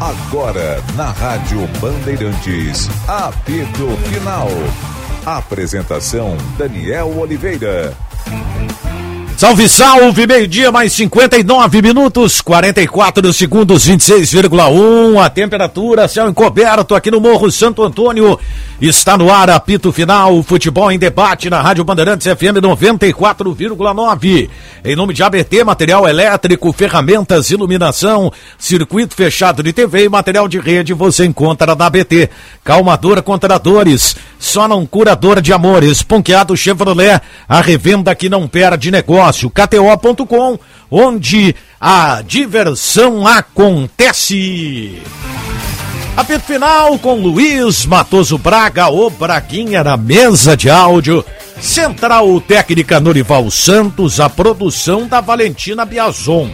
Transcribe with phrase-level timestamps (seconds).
[0.00, 4.48] Agora, na Rádio Bandeirantes, apito final.
[5.26, 7.94] Apresentação: Daniel Oliveira.
[9.40, 15.18] Salve, salve, meio-dia, mais 59 minutos, 44 segundos, 26,1.
[15.18, 18.38] A temperatura, céu encoberto aqui no Morro Santo Antônio.
[18.82, 24.50] Está no ar, apito final, futebol em debate na Rádio Bandeirantes FM 94,9.
[24.84, 30.58] Em nome de ABT, material elétrico, ferramentas, iluminação, circuito fechado de TV e material de
[30.58, 32.28] rede você encontra na ABT.
[32.62, 36.02] Calmadora contra dores, só não curador de amores.
[36.02, 40.58] Ponqueado Chevrolet, a revenda que não perde negócio KTO.com,
[40.90, 45.00] onde a diversão acontece.
[46.16, 51.24] Apito final com Luiz Matoso Braga, o Braguinha na mesa de áudio.
[51.60, 56.50] Central Técnica Norival Santos, a produção da Valentina Biazon.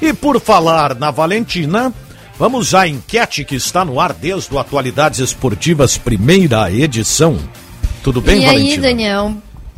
[0.00, 1.92] E por falar na Valentina,
[2.38, 7.36] vamos à enquete que está no ar desde o Atualidades Esportivas, primeira edição.
[8.02, 8.68] Tudo bem, e Valentina?
[8.68, 9.34] E aí, Daniel?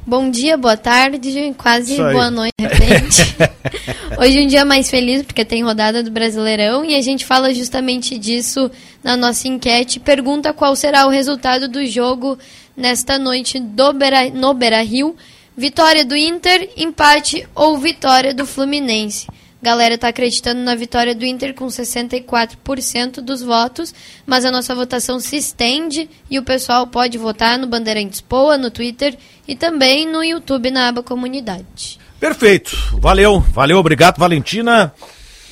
[0.06, 3.36] Bom dia, boa tarde, quase boa noite, de repente.
[4.19, 7.55] Hoje é um dia mais feliz porque tem rodada do Brasileirão e a gente fala
[7.55, 8.70] justamente disso
[9.02, 10.00] na nossa enquete.
[10.00, 12.39] Pergunta qual será o resultado do jogo
[12.77, 15.17] nesta noite do Beira, no Beira Rio.
[15.56, 19.27] Vitória do Inter, empate ou vitória do Fluminense.
[19.62, 23.94] Galera tá acreditando na vitória do Inter com 64% dos votos,
[24.27, 28.70] mas a nossa votação se estende e o pessoal pode votar no Bandeirantes Poa, no
[28.70, 31.98] Twitter e também no YouTube na aba Comunidade.
[32.19, 32.77] Perfeito.
[32.98, 34.94] Valeu, valeu, obrigado, Valentina.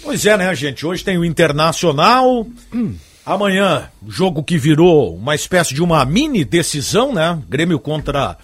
[0.03, 0.87] Pois é, né, gente?
[0.87, 2.47] Hoje tem o Internacional.
[3.27, 7.39] Amanhã, jogo que virou uma espécie de uma mini decisão, né?
[7.47, 8.39] Grêmio contra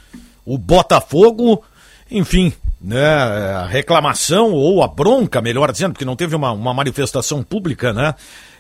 [0.44, 1.64] o Botafogo.
[2.10, 2.52] Enfim,
[2.84, 7.94] né, a reclamação ou a bronca, melhor dizendo, porque não teve uma, uma manifestação pública,
[7.94, 8.14] né,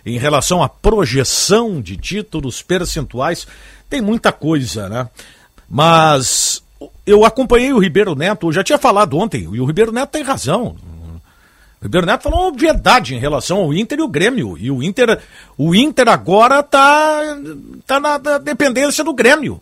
[0.04, 3.46] em relação à projeção de títulos percentuais,
[3.88, 5.08] tem muita coisa, né?
[5.68, 6.62] Mas
[7.06, 10.22] eu acompanhei o Ribeiro Neto, eu já tinha falado ontem, e o Ribeiro Neto tem
[10.22, 10.76] razão.
[11.80, 14.56] O Ribeiro Neto falou uma verdade em relação ao Inter e o Grêmio.
[14.58, 15.20] E o Inter,
[15.56, 17.20] o Inter agora tá,
[17.86, 19.60] tá na, na dependência do Grêmio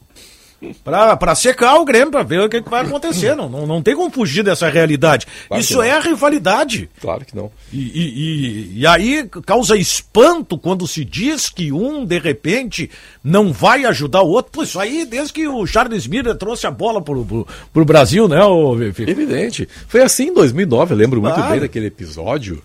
[0.84, 3.34] para secar o Grêmio, para ver o que, que vai acontecer.
[3.34, 5.26] Não, não, não, tem como fugir dessa realidade.
[5.48, 6.88] Claro Isso é a rivalidade.
[7.00, 7.50] Claro que não.
[7.72, 8.02] E, e,
[8.76, 12.90] e, e, aí causa espanto quando se diz que um, de repente,
[13.22, 14.52] não vai ajudar o outro.
[14.52, 18.28] Pô, isso aí, desde que o Charles Miller trouxe a bola pro, pro, pro Brasil,
[18.28, 19.68] né, ô, Evidente.
[19.88, 21.36] Foi assim em 2009, eu lembro claro.
[21.36, 22.62] muito bem daquele episódio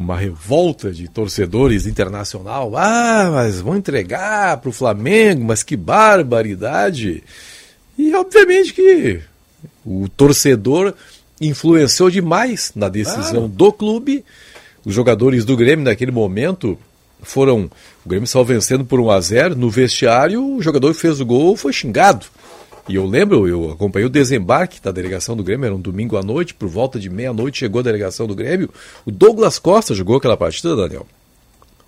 [0.00, 2.72] uma revolta de torcedores internacional.
[2.76, 7.22] Ah, mas vão entregar para o Flamengo, mas que barbaridade!
[7.98, 9.20] E obviamente que
[9.84, 10.94] o torcedor
[11.40, 13.48] influenciou demais na decisão claro.
[13.48, 14.24] do clube.
[14.84, 16.78] Os jogadores do Grêmio naquele momento
[17.22, 17.70] foram.
[18.04, 21.26] O Grêmio estava vencendo por 1 a 0 no vestiário, o jogador que fez o
[21.26, 22.26] gol foi xingado.
[22.90, 26.22] E eu lembro, eu acompanhei o desembarque da delegação do Grêmio, era um domingo à
[26.24, 28.68] noite, por volta de meia-noite chegou a delegação do Grêmio.
[29.06, 31.06] O Douglas Costa jogou aquela partida, Daniel.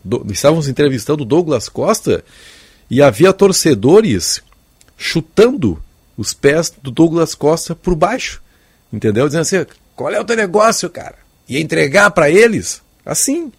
[0.05, 2.25] Do, estávamos entrevistando o Douglas Costa
[2.89, 4.43] e havia torcedores
[4.97, 5.83] chutando
[6.17, 8.41] os pés do Douglas Costa por baixo.
[8.93, 9.27] Entendeu?
[9.27, 11.17] Dizendo assim: qual é o teu negócio, cara?
[11.49, 12.81] Ia entregar para eles?
[13.05, 13.51] Assim.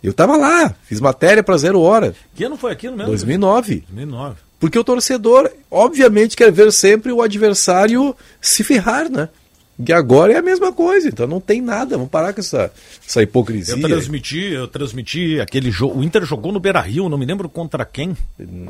[0.00, 2.14] Eu tava lá, fiz matéria para Zero Hora.
[2.34, 3.10] Que ano foi aquilo mesmo?
[3.10, 3.84] 2009.
[3.88, 4.43] 2009.
[4.58, 9.28] Porque o torcedor, obviamente, quer ver sempre o adversário se ferrar, né?
[9.76, 12.70] E agora é a mesma coisa, então não tem nada, vamos parar com essa,
[13.06, 13.74] essa hipocrisia.
[13.74, 15.98] Eu transmiti, eu transmiti aquele jogo.
[15.98, 18.16] O Inter jogou no Beira Rio, não me lembro contra quem.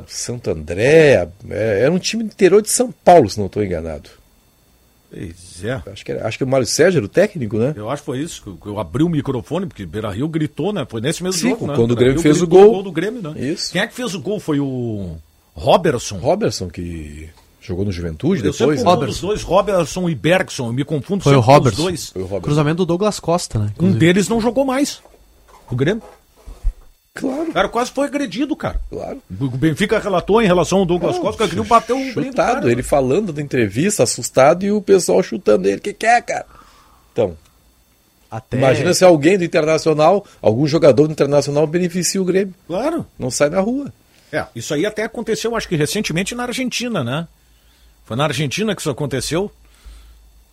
[0.06, 4.08] Santo André, é, era um time do interior de São Paulo, se não estou enganado.
[5.10, 5.82] Pois é.
[5.92, 7.74] Acho que, era, acho que o Mário Sérgio era o técnico, né?
[7.76, 8.58] Eu acho que foi isso.
[8.64, 10.86] Eu abri o microfone, porque Beira Rio gritou, né?
[10.88, 11.76] Foi nesse mesmo Sim, jogo, né?
[11.76, 12.68] Quando o Grêmio fez o gol.
[12.68, 13.34] o gol do Grêmio, né?
[13.36, 13.72] Isso.
[13.72, 14.40] Quem é que fez o gol?
[14.40, 15.16] Foi o.
[15.54, 16.18] Robertson.
[16.18, 17.28] Robertson, que
[17.60, 18.82] jogou no Juventude eu depois.
[18.82, 18.90] Né?
[18.90, 19.14] Robertson.
[19.14, 21.78] Os dois, Robertson e Bergson, eu me confundo Foi o Robertson.
[21.78, 22.10] os dois.
[22.10, 22.44] Foi o Robertson.
[22.44, 23.70] Cruzamento do Douglas Costa, né?
[23.74, 23.96] Inclusive.
[23.96, 25.00] Um deles não jogou mais.
[25.70, 26.02] O Grêmio.
[27.14, 27.50] Claro.
[27.50, 28.80] O cara quase foi agredido, cara.
[28.90, 29.22] Claro.
[29.40, 33.32] O Benfica relatou em relação ao Douglas Costa que queria bater um Chutado, ele falando
[33.32, 35.76] da entrevista, assustado, e o pessoal chutando ele.
[35.76, 36.44] O que quer, cara?
[37.12, 37.36] Então.
[38.28, 38.58] Até...
[38.58, 42.52] Imagina se alguém do Internacional, algum jogador do Internacional beneficia o Grêmio.
[42.66, 43.06] Claro.
[43.16, 43.92] Não sai na rua.
[44.34, 47.28] É, isso aí até aconteceu, acho que recentemente na Argentina, né?
[48.04, 49.50] Foi na Argentina que isso aconteceu.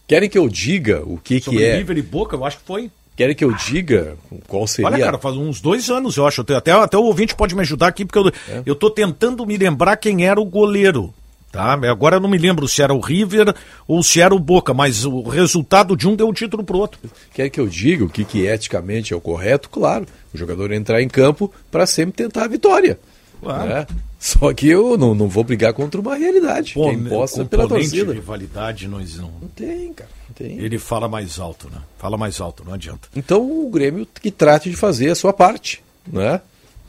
[0.08, 1.78] Querem que eu diga o que, Sobre que é?
[1.78, 2.92] River e Boca, eu acho que foi.
[3.18, 4.18] Querem que eu diga
[4.48, 4.92] qual seria?
[4.92, 6.42] Olha, cara, faz uns dois anos, eu acho.
[6.42, 8.64] Até, até o ouvinte pode me ajudar aqui, porque eu, é.
[8.66, 11.14] eu tô tentando me lembrar quem era o goleiro.
[11.52, 11.74] Tá?
[11.74, 13.54] Agora eu não me lembro se era o River
[13.86, 17.00] ou se era o Boca, mas o resultado de um deu o título pro outro.
[17.34, 19.70] Quer que eu diga o que, que eticamente é o correto?
[19.70, 22.98] Claro, o jogador entrar em campo para sempre tentar a vitória.
[23.42, 23.70] Claro.
[23.70, 23.88] Né?
[24.20, 27.68] Só que eu não, não vou brigar contra uma realidade Pô, que é imposta pela
[27.68, 28.14] torcida.
[28.14, 29.32] rivalidade não, não...
[29.42, 30.10] não tem, cara.
[30.30, 30.60] Não tem.
[30.60, 31.80] Ele fala mais alto, né?
[31.98, 33.08] Fala mais alto, não adianta.
[33.16, 36.40] Então o Grêmio que trate de fazer a sua parte, né?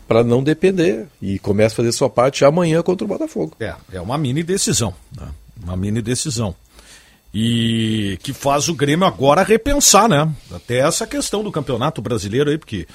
[0.07, 1.07] para não depender.
[1.23, 3.57] E começa a fazer sua parte amanhã contra o Botafogo.
[3.59, 4.95] É, é uma mini decisão.
[5.19, 5.27] Né?
[5.63, 6.55] Uma mini decisão.
[7.33, 10.31] E que faz o Grêmio agora repensar, né?
[10.55, 12.87] Até essa questão do campeonato brasileiro aí, porque.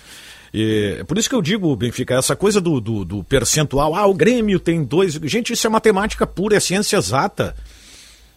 [0.99, 4.13] É por isso que eu digo, Benfica, essa coisa do, do, do, percentual, ah, o
[4.13, 5.13] Grêmio tem dois.
[5.23, 7.55] Gente, isso é matemática pura, é ciência exata.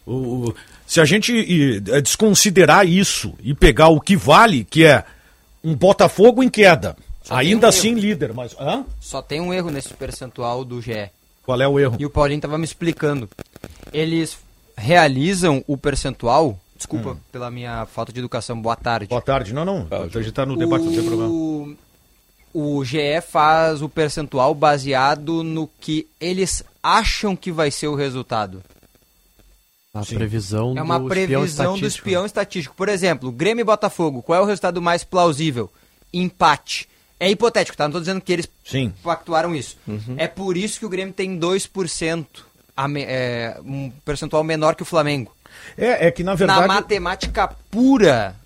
[0.06, 0.52] O,
[0.87, 5.05] se a gente é, desconsiderar isso e pegar o que vale, que é
[5.62, 8.00] um Botafogo em queda, só Ainda um assim erro.
[8.00, 8.56] líder, mas.
[8.58, 8.84] Hã?
[8.99, 11.11] Só tem um erro nesse percentual do GE.
[11.44, 11.96] Qual é o erro?
[11.99, 13.28] E o Paulinho estava me explicando.
[13.93, 14.38] Eles
[14.76, 16.58] realizam o percentual.
[16.76, 17.16] Desculpa hum.
[17.31, 18.61] pela minha falta de educação.
[18.61, 19.06] Boa tarde.
[19.06, 19.52] Boa tarde.
[19.52, 19.87] Não, não.
[19.90, 21.76] A gente está no debate, do não problema.
[22.52, 28.62] O GE faz o percentual baseado no que eles acham que vai ser o resultado.
[29.93, 30.17] A Sim.
[30.17, 32.75] previsão É uma previsão do espião estatístico.
[32.76, 35.70] Por exemplo, Grêmio e Botafogo, qual é o resultado mais plausível?
[36.12, 36.88] Empate.
[37.19, 37.85] É hipotético, tá?
[37.85, 38.93] Não estou dizendo que eles Sim.
[39.02, 39.76] pactuaram isso.
[39.87, 40.14] Uhum.
[40.17, 42.26] É por isso que o Grêmio tem 2%,
[42.76, 45.35] a, é, um percentual menor que o Flamengo.
[45.76, 46.61] É, é que na verdade.
[46.61, 48.37] Na matemática pura,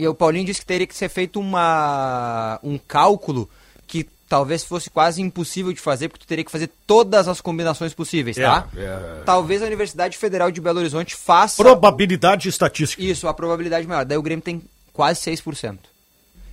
[0.00, 3.50] e o Paulinho disse que teria que ser feito uma, um cálculo
[3.86, 7.92] que talvez fosse quase impossível de fazer, porque tu teria que fazer todas as combinações
[7.92, 8.66] possíveis, tá?
[8.74, 9.22] É, é...
[9.26, 11.62] Talvez a Universidade Federal de Belo Horizonte faça.
[11.62, 13.02] Probabilidade estatística.
[13.02, 14.06] Isso, a probabilidade maior.
[14.06, 15.76] Daí o Grêmio tem quase 6%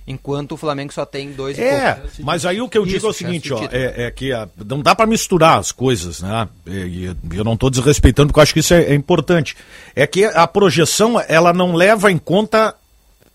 [0.08, 3.12] enquanto o Flamengo só tem dois É, mas aí o que eu digo é o
[3.12, 6.48] seguinte, ó, é, é que a, ah, não dá para misturar as coisas, né?
[6.66, 9.54] E, e eu não estou desrespeitando porque eu acho que isso é, é, importante.
[9.94, 12.74] É que a projeção ela não leva em conta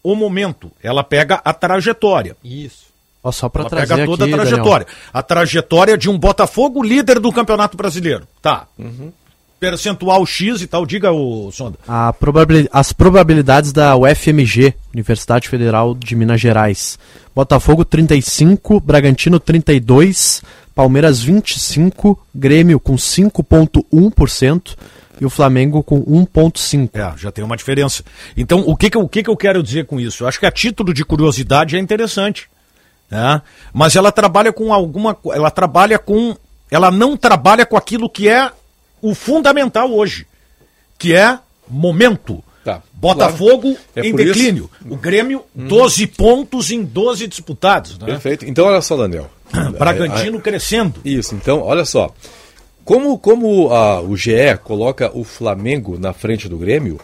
[0.03, 2.35] o momento, ela pega a trajetória.
[2.43, 2.93] Isso.
[3.23, 4.85] Ó, só para trazer pega toda aqui, a trajetória.
[4.85, 5.09] Daniel.
[5.13, 8.27] A trajetória de um Botafogo líder do Campeonato Brasileiro.
[8.41, 8.67] Tá.
[8.77, 9.11] Uhum
[9.63, 10.85] percentual X e tal.
[10.85, 11.77] Diga, o Sonda.
[12.19, 12.67] Probabil...
[12.69, 16.99] As probabilidades da UFMG, Universidade Federal de Minas Gerais.
[17.33, 20.43] Botafogo 35, Bragantino 32,
[20.75, 24.75] Palmeiras 25, Grêmio com 5,1%
[25.23, 26.89] e o Flamengo com 1,5%.
[26.93, 28.03] É, já tem uma diferença.
[28.35, 30.23] Então, o que, que, o que, que eu quero dizer com isso?
[30.23, 32.49] Eu acho que a título de curiosidade é interessante.
[33.09, 33.41] Né?
[33.73, 35.17] Mas ela trabalha com alguma.
[35.33, 36.35] Ela trabalha com.
[36.69, 38.51] Ela não trabalha com aquilo que é
[39.01, 40.27] o fundamental hoje,
[40.97, 42.43] que é momento.
[42.63, 43.79] Tá, Botafogo claro.
[43.95, 44.69] é em declínio.
[44.81, 44.93] Isso...
[44.93, 45.67] O Grêmio, hum.
[45.67, 47.99] 12 pontos em 12 disputados.
[47.99, 48.05] Né?
[48.05, 48.45] Perfeito.
[48.45, 49.29] Então, olha só, Daniel.
[49.77, 51.01] Bragantino crescendo.
[51.03, 52.13] Isso, então, olha só.
[52.85, 56.99] Como, como a, o GE coloca o Flamengo na frente do Grêmio,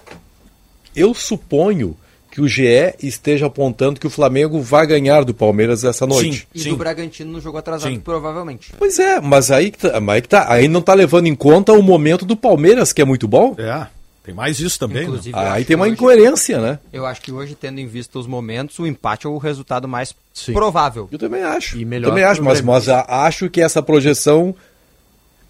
[0.95, 1.95] eu suponho
[2.31, 6.39] que o GE esteja apontando que o Flamengo vai ganhar do Palmeiras essa noite.
[6.39, 6.69] Sim, e sim.
[6.69, 7.99] do Bragantino no jogo atrasado, sim.
[7.99, 8.73] provavelmente.
[8.77, 12.25] Pois é, mas aí, tá, aí, tá, aí não está levando em conta o momento
[12.25, 13.55] do Palmeiras, que é muito bom.
[13.57, 13.87] É.
[14.23, 14.97] Tem mais isso também.
[14.97, 15.03] Né?
[15.05, 15.49] Inclusive, né?
[15.49, 16.79] Aí tem uma hoje, incoerência, né?
[16.93, 20.13] Eu acho que hoje, tendo em vista os momentos, o empate é o resultado mais
[20.33, 20.53] Sim.
[20.53, 21.09] provável.
[21.11, 21.79] Eu também acho.
[21.79, 24.53] E melhor também acho, mas, mas acho que essa projeção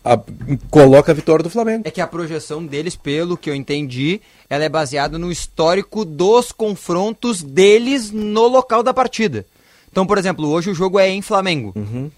[0.03, 0.19] a,
[0.69, 1.83] coloca a vitória do Flamengo.
[1.85, 6.51] É que a projeção deles, pelo que eu entendi, ela é baseada no histórico dos
[6.51, 9.45] confrontos deles no local da partida.
[9.91, 11.73] Então, por exemplo, hoje o jogo é em Flamengo.
[11.75, 12.11] Uhum.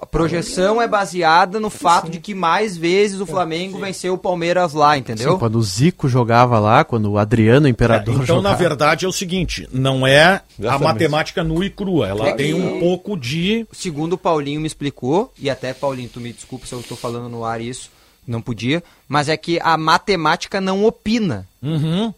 [0.00, 2.12] A projeção é baseada no fato Sim.
[2.12, 3.84] de que mais vezes o Flamengo Sim.
[3.84, 5.32] venceu o Palmeiras lá, entendeu?
[5.32, 8.48] Sim, quando o Zico jogava lá, quando o Adriano, o Imperador, é, Então, jogava.
[8.50, 10.66] na verdade, é o seguinte, não é Exatamente.
[10.66, 13.66] a matemática nua e crua, ela é tem um pouco de...
[13.72, 17.28] Segundo o Paulinho me explicou, e até, Paulinho, tu me desculpa se eu estou falando
[17.28, 17.88] no ar isso,
[18.26, 21.46] não podia, mas é que a matemática não opina.
[21.62, 22.12] Uhum.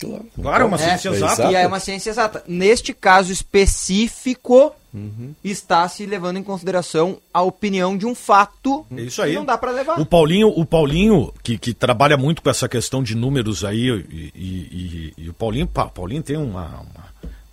[0.00, 1.52] Claro, claro é uma ciência é, exata.
[1.52, 2.42] E é uma ciência exata.
[2.48, 5.34] Neste caso específico, uhum.
[5.42, 9.30] está se levando em consideração a opinião de um fato é isso aí.
[9.32, 10.00] que não dá para levar.
[10.00, 14.32] O Paulinho, o Paulinho que, que trabalha muito com essa questão de números aí, e,
[14.34, 17.09] e, e, e o Paulinho, Paulinho tem uma, uma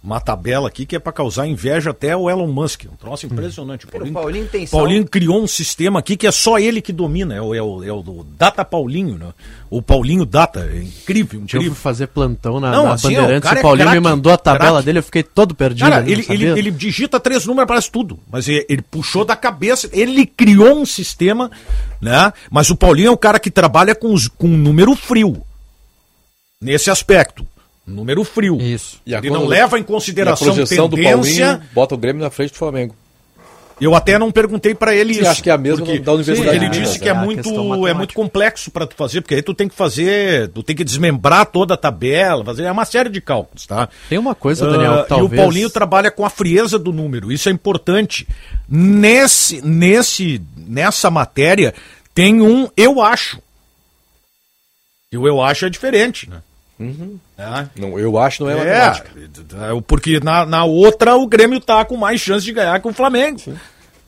[0.07, 2.85] uma tabela aqui que é para causar inveja até o Elon Musk.
[2.85, 3.85] Um troço impressionante.
[3.85, 7.35] O Paulinho, Paulinho, tem Paulinho criou um sistema aqui que é só ele que domina.
[7.35, 9.33] É o, é o, é o Data Paulinho, né?
[9.69, 10.61] O Paulinho Data.
[10.61, 11.67] É incrível, incrível.
[11.67, 13.51] Eu fui fazer plantão na, Não, na assim, Bandeirantes.
[13.51, 14.85] O, o é Paulinho é craque, me mandou a tabela craque.
[14.85, 15.89] dele, eu fiquei todo perdido.
[15.89, 18.17] Cara, ele, ele, ele, digita três números, aparece tudo.
[18.31, 19.89] Mas ele, ele puxou da cabeça.
[19.91, 21.51] Ele criou um sistema,
[21.99, 22.31] né?
[22.49, 25.43] Mas o Paulinho é o cara que trabalha com, os, com um número frio.
[26.61, 27.45] Nesse aspecto.
[27.87, 28.57] Número frio.
[28.61, 28.99] Isso.
[29.05, 31.45] E Ele não leva em consideração a projeção tendência...
[31.45, 32.93] do Paulinho bota o Grêmio na frente do Flamengo.
[33.79, 35.29] Eu até não perguntei para ele Você isso.
[35.29, 37.11] acha que é a mesma da Universidade Ele disse que né?
[37.11, 40.49] é, A muito, é muito complexo para tu fazer, porque aí tu tem que fazer,
[40.49, 43.87] tu tem que desmembrar toda a tabela, fazer é uma série de cálculos, tá?
[44.09, 45.31] Tem uma coisa, Daniel, Ah, que talvez...
[45.31, 48.27] E o Paulinho trabalha com a frieza do número, isso é importante.
[48.67, 51.73] Nesse, nesse, nessa matéria
[52.15, 53.39] tem um eu acho.
[55.11, 56.41] E o eu acho é diferente, né?
[57.37, 57.65] É.
[57.79, 59.09] Não, eu acho não é, É, matemática.
[59.77, 62.93] é, porque na, na outra o Grêmio tá com mais chance de ganhar que o
[62.93, 63.39] Flamengo.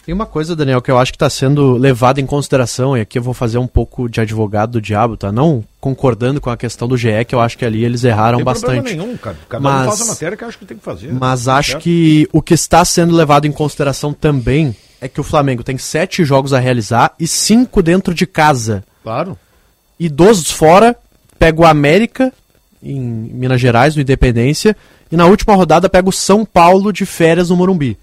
[0.06, 3.20] Tem uma coisa, Daniel, que eu acho que está sendo levada em consideração, e aqui
[3.20, 5.32] eu vou fazer um pouco de advogado do diabo, tá?
[5.32, 8.96] Não concordando com a questão do GE, que eu acho que ali eles erraram bastante.
[8.96, 9.38] nenhum, cara.
[9.48, 11.14] Cada Mas- um faz a matéria que acha que tem que fazer.
[11.14, 11.84] Mas Tá acho certo?
[11.84, 16.24] que o que está sendo levado em consideração também é que o Flamengo tem sete
[16.26, 18.84] jogos a realizar e cinco dentro de casa.
[19.04, 19.38] Claro.
[20.00, 20.96] E dos fora,
[21.38, 22.34] pega o América,
[22.82, 24.76] em Minas Gerais, no Independência,
[25.12, 27.98] e na última rodada pega o São Paulo de férias no Morumbi.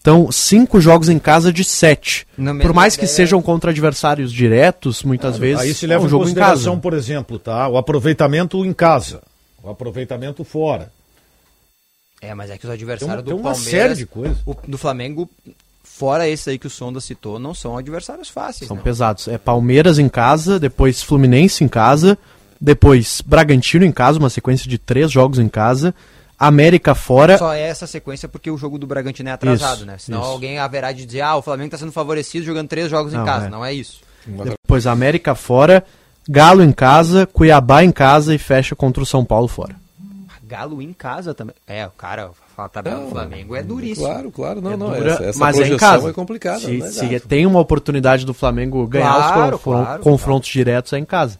[0.00, 2.26] Então, cinco jogos em casa de sete.
[2.62, 6.08] Por mais que sejam contra adversários diretos, muitas vezes Aí se é leva um em
[6.10, 6.80] jogo em consideração, casa.
[6.82, 7.66] por exemplo, tá?
[7.68, 9.20] O aproveitamento em casa.
[9.62, 10.92] O aproveitamento fora.
[12.22, 13.70] É, mas é que os adversários Tem um- do tem uma Palmeiras...
[13.88, 14.38] série de coisas.
[14.46, 15.28] o- do Flamengo,
[15.82, 18.84] fora esse aí que o Sonda citou, não são adversários fáceis, São não.
[18.84, 19.26] pesados.
[19.26, 22.16] É Palmeiras em casa, depois Fluminense em casa,
[22.60, 25.94] depois Bragantino em casa, uma sequência de três jogos em casa,
[26.38, 27.38] América fora.
[27.38, 29.96] Só é essa sequência porque o jogo do Bragantino é atrasado, Isso, né?
[29.98, 30.30] Senão isso.
[30.30, 33.24] alguém haverá de dizer, ah, o Flamengo tá sendo favorecido jogando três jogos em Não,
[33.24, 33.46] casa.
[33.46, 33.48] é.
[33.50, 34.00] Não é isso.
[34.26, 35.84] Depois América fora,
[36.28, 39.76] Galo em casa, Cuiabá em casa e fecha contra o São Paulo fora.
[40.46, 41.54] Galo em casa também.
[41.66, 44.06] É, o cara, a tabela do Flamengo é duríssimo.
[44.06, 44.86] Claro, claro, não, É não.
[44.90, 46.08] dura, essa essa mas é em casa.
[46.10, 46.60] é complicada.
[46.60, 46.88] Se, né?
[46.88, 51.04] se tem uma oportunidade do Flamengo ganhar Claro, os confron- claro, confrontos diretos é em
[51.04, 51.38] casa.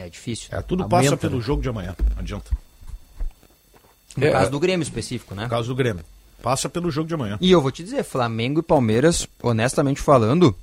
[0.00, 0.48] É difícil.
[0.50, 1.42] É, tudo Aumenta, passa pelo né?
[1.44, 1.94] jogo de amanhã.
[2.14, 2.50] Não adianta.
[4.16, 4.30] No É.
[4.30, 5.44] caso do Grêmio específico, né?
[5.44, 6.04] No caso do Grêmio.
[6.42, 7.36] Passa pelo jogo de amanhã.
[7.40, 10.56] E eu vou te dizer, Flamengo e Palmeiras, honestamente falando,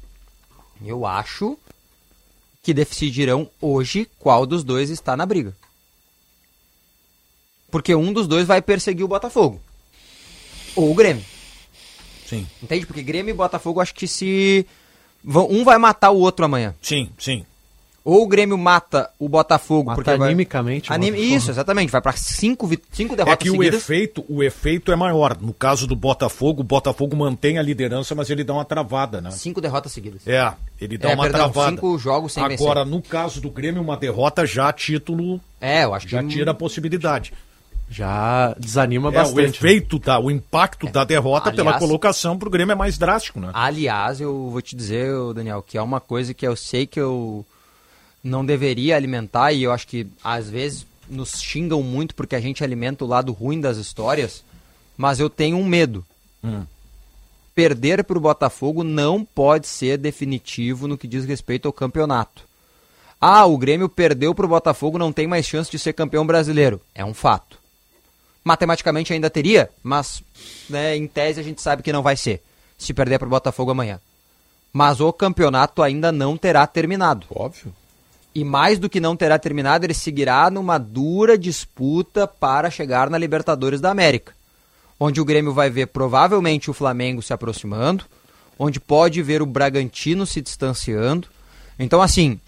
[0.83, 1.57] eu acho
[2.63, 5.55] que decidirão hoje qual dos dois está na briga.
[7.69, 9.61] Porque um dos dois vai perseguir o Botafogo.
[10.75, 11.23] Ou o Grêmio.
[12.25, 12.47] Sim.
[12.61, 12.85] Entende?
[12.85, 14.65] Porque Grêmio e Botafogo acho que se.
[15.25, 16.73] Um vai matar o outro amanhã.
[16.81, 17.45] Sim, sim.
[18.09, 19.87] Ou o Grêmio mata o Botafogo.
[19.89, 21.13] Mata porque vai- animicamente o Anim-.
[21.13, 21.91] Isso, exatamente.
[21.91, 23.81] Vai para cinco, vi- cinco É derrotas que o seguidas.
[23.81, 25.35] efeito, o efeito é maior.
[25.41, 29.29] No caso do Botafogo, o Botafogo mantém a liderança, mas ele dá uma travada, né?
[29.31, 30.21] Cinco derrotas seguidas.
[30.25, 31.71] É, ele dá É, uma perdão, travada.
[31.71, 32.85] cinco jogos sem Agora, vencer.
[32.85, 36.29] no caso do Grêmio, uma derrota já título É, eu acho já que.
[36.29, 37.33] tira a possibilidade.
[37.89, 39.41] Já desanima É, o bastante.
[39.41, 39.47] né?
[39.49, 43.49] efeito, da, o impacto da derrota pela Aliás- colocação pro Grêmio é mais drástico, né?
[43.53, 47.45] Aliás, eu vou te dizer, Daniel, que é uma coisa que eu sei que eu
[48.27, 52.63] não deveria alimentar e eu acho que às vezes nos xingam muito porque a gente
[52.63, 54.43] alimenta o lado ruim das histórias,
[54.97, 56.05] mas eu tenho um medo.
[57.55, 62.43] Perder para o Botafogo não pode ser definitivo no que diz respeito ao campeonato.
[63.19, 66.79] Ah, o Grêmio perdeu para o Botafogo, não tem mais chance de ser campeão brasileiro.
[66.93, 67.57] É um fato.
[68.43, 70.21] Matematicamente ainda teria, mas
[70.69, 72.43] né, em tese a gente sabe que não vai ser,
[72.77, 73.99] se perder para o Botafogo amanhã.
[74.71, 77.25] Mas o campeonato ainda não terá terminado.
[77.29, 77.73] Óbvio.
[78.37, 83.17] E mais do que não terá terminado, ele seguirá numa dura disputa para chegar na
[83.17, 84.31] Libertadores da América.
[84.99, 88.05] Onde o Grêmio vai ver provavelmente o Flamengo se aproximando,
[88.59, 91.27] onde pode ver o Bragantino se distanciando.
[91.79, 92.39] Então, assim,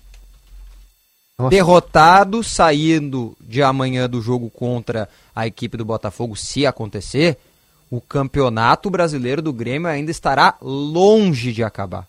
[1.39, 1.49] Nossa.
[1.49, 7.35] derrotado saindo de amanhã do jogo contra a equipe do Botafogo, se acontecer,
[7.89, 12.07] o campeonato brasileiro do Grêmio ainda estará longe de acabar.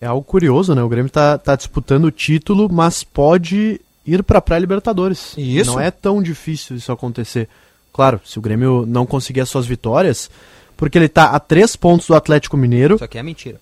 [0.00, 0.82] É algo curioso, né?
[0.82, 5.34] O Grêmio tá, tá disputando o título, mas pode ir pra pré-Libertadores.
[5.36, 5.72] Isso.
[5.72, 7.48] Não é tão difícil isso acontecer.
[7.92, 10.30] Claro, se o Grêmio não conseguir as suas vitórias,
[10.76, 12.94] porque ele tá a três pontos do Atlético Mineiro.
[12.94, 13.60] Isso aqui é mentira.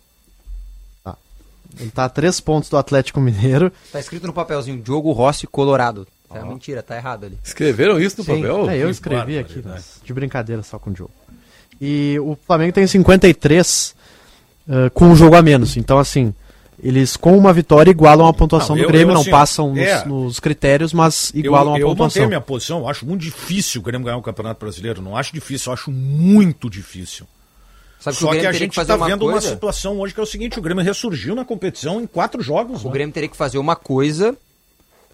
[1.78, 3.70] Ele tá a três pontos do Atlético Mineiro.
[3.92, 6.06] Tá escrito no papelzinho, Diogo Rossi Colorado.
[6.32, 7.38] É mentira, tá errado ali.
[7.42, 8.70] Escreveram isso no Sim, papel?
[8.70, 9.62] é, eu escrevi aqui,
[10.04, 11.12] de brincadeira só com o jogo.
[11.80, 13.94] E o Flamengo tem 53
[14.68, 15.76] eh, com um jogo a menos.
[15.76, 16.34] Então, assim,
[16.82, 19.70] eles com uma vitória igualam a pontuação Não, do eu- Grêmio, eu, não assim, passam
[19.70, 20.04] nos, é.
[20.04, 22.06] nos critérios, mas igualam eu, a eu pontuação.
[22.06, 25.00] mantenho a minha posição, eu acho muito difícil o Grêmio ganhar o Campeonato Brasileiro.
[25.00, 27.26] Não acho difícil, eu acho muito difícil.
[27.98, 29.48] Sabe Só o que, Grêmio a teria gente que fazer está uma vendo uma coisa?
[29.48, 32.84] situação hoje que é o seguinte: o Grêmio ressurgiu na competição em quatro jogos.
[32.84, 32.92] O né?
[32.92, 34.36] Grêmio teria que fazer uma coisa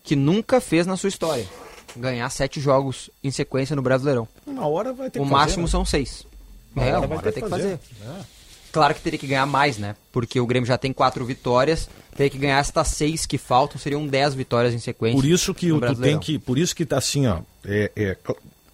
[0.02, 1.46] que nunca fez na sua história.
[1.96, 4.26] Ganhar sete jogos em sequência no Brasileirão.
[4.46, 5.68] Uma hora vai ter o que máximo fazer, né?
[5.70, 6.26] são seis.
[6.74, 7.78] Uma é, hora uma hora vai ter que fazer.
[8.72, 9.94] Claro que teria que ganhar mais, né?
[10.10, 11.88] Porque o Grêmio já tem quatro vitórias.
[12.16, 15.20] Teria que ganhar estas seis que faltam, seriam dez vitórias em sequência.
[15.20, 16.38] Por isso que o- tu tem que.
[16.38, 17.40] Por isso que tá assim, ó.
[17.64, 18.16] É, é,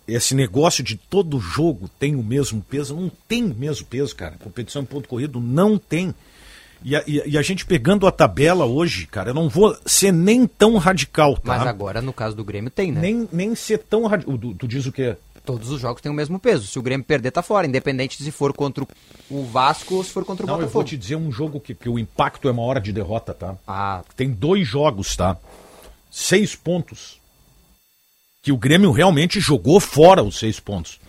[0.06, 4.36] esse negócio de todo jogo tem o mesmo peso, não tem o mesmo peso, cara.
[4.38, 6.14] Competição em ponto corrido não tem.
[6.82, 10.46] E a, e a, gente pegando a tabela hoje, cara, eu não vou ser nem
[10.46, 11.40] tão radical, tá?
[11.44, 13.00] Mas agora, no caso do Grêmio, tem, né?
[13.00, 14.38] Nem, nem ser tão radical.
[14.38, 15.16] Tu, tu diz o quê?
[15.48, 16.66] Todos os jogos têm o mesmo peso.
[16.66, 17.66] Se o Grêmio perder, tá fora.
[17.66, 18.86] Independente se for contra
[19.30, 20.68] o Vasco ou se for contra o não, Botafogo.
[20.68, 23.32] Eu vou te dizer um jogo que, que o impacto é uma hora de derrota,
[23.32, 23.56] tá?
[23.66, 24.02] Ah.
[24.14, 25.38] Tem dois jogos, tá?
[26.10, 27.18] Seis pontos.
[28.42, 31.00] Que o Grêmio realmente jogou fora os seis pontos.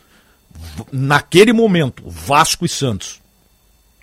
[0.89, 3.19] Naquele momento, Vasco e Santos.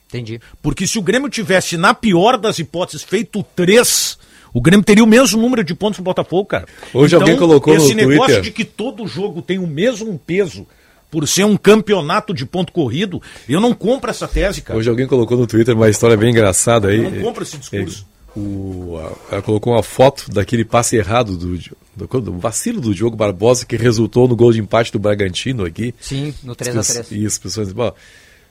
[0.07, 0.39] Entendi.
[0.61, 4.19] Porque se o Grêmio tivesse, na pior das hipóteses, feito três,
[4.53, 6.67] o Grêmio teria o mesmo número de pontos no Botafogo, cara.
[6.93, 7.99] Hoje então, alguém colocou no Twitter...
[7.99, 10.67] Esse negócio de que todo jogo tem o mesmo peso
[11.11, 14.79] por ser um campeonato de ponto corrido, eu não compro essa tese, cara.
[14.79, 17.05] Hoje alguém colocou no Twitter uma história bem engraçada aí.
[17.05, 18.07] Eu não compro esse discurso.
[18.13, 19.01] É, o,
[19.31, 21.59] ela colocou uma foto daquele passe errado do,
[21.97, 25.95] do, do, vacilo do Diogo Barbosa que resultou no gol de empate do Bragantino aqui.
[25.99, 27.13] Sim, no 3x3.
[27.13, 27.93] Isso, pessoas bom,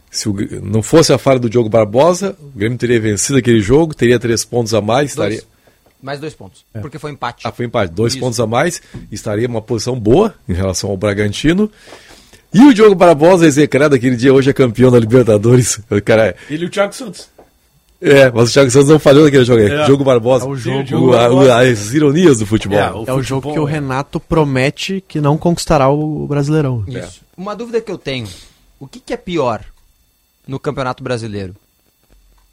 [0.10, 3.94] se o, não fosse a falha do Diogo Barbosa, o Grêmio teria vencido aquele jogo,
[3.94, 5.36] teria três pontos a mais, dois.
[5.36, 5.55] estaria.
[6.06, 6.66] Mais dois pontos.
[6.74, 6.80] É.
[6.80, 7.48] Porque foi empate.
[7.48, 7.92] Ah, foi empate.
[7.92, 8.20] Dois Isso.
[8.20, 8.82] pontos a mais,
[9.12, 11.70] estaria uma posição boa em relação ao Bragantino.
[12.54, 15.80] E o Diogo Barbosa, execrado aquele dia, hoje é campeão da Libertadores.
[16.06, 17.30] Cara, Ele e o Thiago Santos.
[18.00, 19.72] É, mas o Thiago Santos não falhou naquele jogo aí.
[19.72, 19.86] É.
[19.86, 20.46] Diogo Barbosa.
[20.46, 21.14] É o jogo, Sim, o,
[21.52, 22.78] a, as ironias do futebol.
[22.78, 26.84] É, o, é o jogo que o Renato promete que não conquistará o Brasileirão.
[26.88, 26.98] Isso.
[26.98, 27.42] É.
[27.42, 28.28] Uma dúvida que eu tenho.
[28.80, 29.66] O que, que é pior?
[30.48, 31.56] no Campeonato Brasileiro.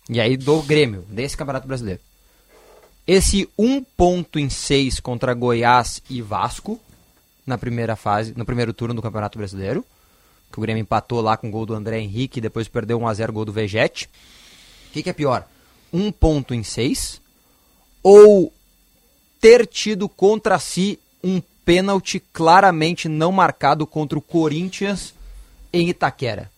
[0.08, 2.00] E aí do Grêmio, desse Campeonato Brasileiro.
[3.06, 6.80] Esse um ponto em seis contra Goiás e Vasco
[7.46, 9.84] na primeira fase, no primeiro turno do Campeonato Brasileiro,
[10.50, 13.08] que o Grêmio empatou lá com o gol do André Henrique e depois perdeu 1
[13.08, 14.08] a 0 gol do Vegete.
[14.88, 15.48] O que, que é pior?
[15.92, 17.20] Um ponto em seis
[18.02, 18.52] ou
[19.40, 25.14] ter tido contra si um pênalti claramente não marcado contra o Corinthians
[25.72, 26.50] em Itaquera?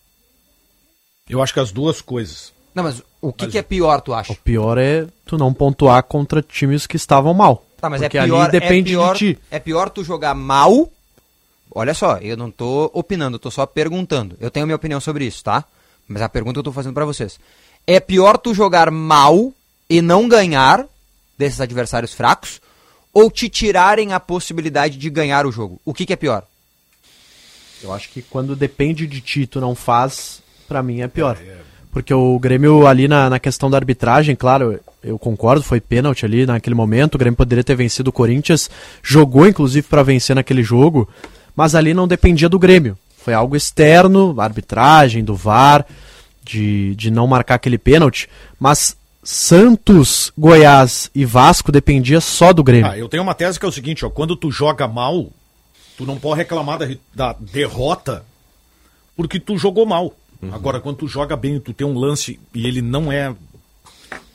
[1.27, 2.53] Eu acho que as duas coisas.
[2.75, 4.33] Não, mas o que, mas que é pior, tu acha?
[4.33, 7.65] O pior é tu não pontuar contra times que estavam mal.
[7.79, 9.39] Tá, mas é pior, ali depende é pior, de ti.
[9.49, 10.91] É pior tu jogar mal.
[11.73, 14.35] Olha só, eu não tô opinando, eu tô só perguntando.
[14.41, 15.63] Eu tenho minha opinião sobre isso, tá?
[16.07, 17.39] Mas a pergunta que eu tô fazendo para vocês.
[17.87, 19.53] É pior tu jogar mal
[19.89, 20.85] e não ganhar
[21.37, 22.59] desses adversários fracos
[23.13, 25.79] ou te tirarem a possibilidade de ganhar o jogo?
[25.85, 26.45] O que, que é pior?
[27.81, 31.37] Eu acho que quando depende de ti, tu não faz, para mim é pior.
[31.39, 31.64] É, é.
[31.95, 36.45] Porque o Grêmio ali na, na questão da arbitragem, claro, eu concordo, foi pênalti ali
[36.45, 38.69] naquele momento, o Grêmio poderia ter vencido o Corinthians,
[39.01, 41.07] jogou inclusive para vencer naquele jogo,
[41.55, 42.97] mas ali não dependia do Grêmio.
[43.23, 45.85] Foi algo externo, arbitragem, do VAR,
[46.43, 48.27] de, de não marcar aquele pênalti,
[48.59, 52.91] mas Santos, Goiás e Vasco dependia só do Grêmio.
[52.91, 55.27] Ah, eu tenho uma tese que é o seguinte, ó, quando tu joga mal,
[55.97, 58.25] tu não pode reclamar da, da derrota
[59.15, 60.13] porque tu jogou mal.
[60.41, 60.53] Uhum.
[60.53, 63.35] Agora, quando tu joga bem, tu tem um lance e ele não é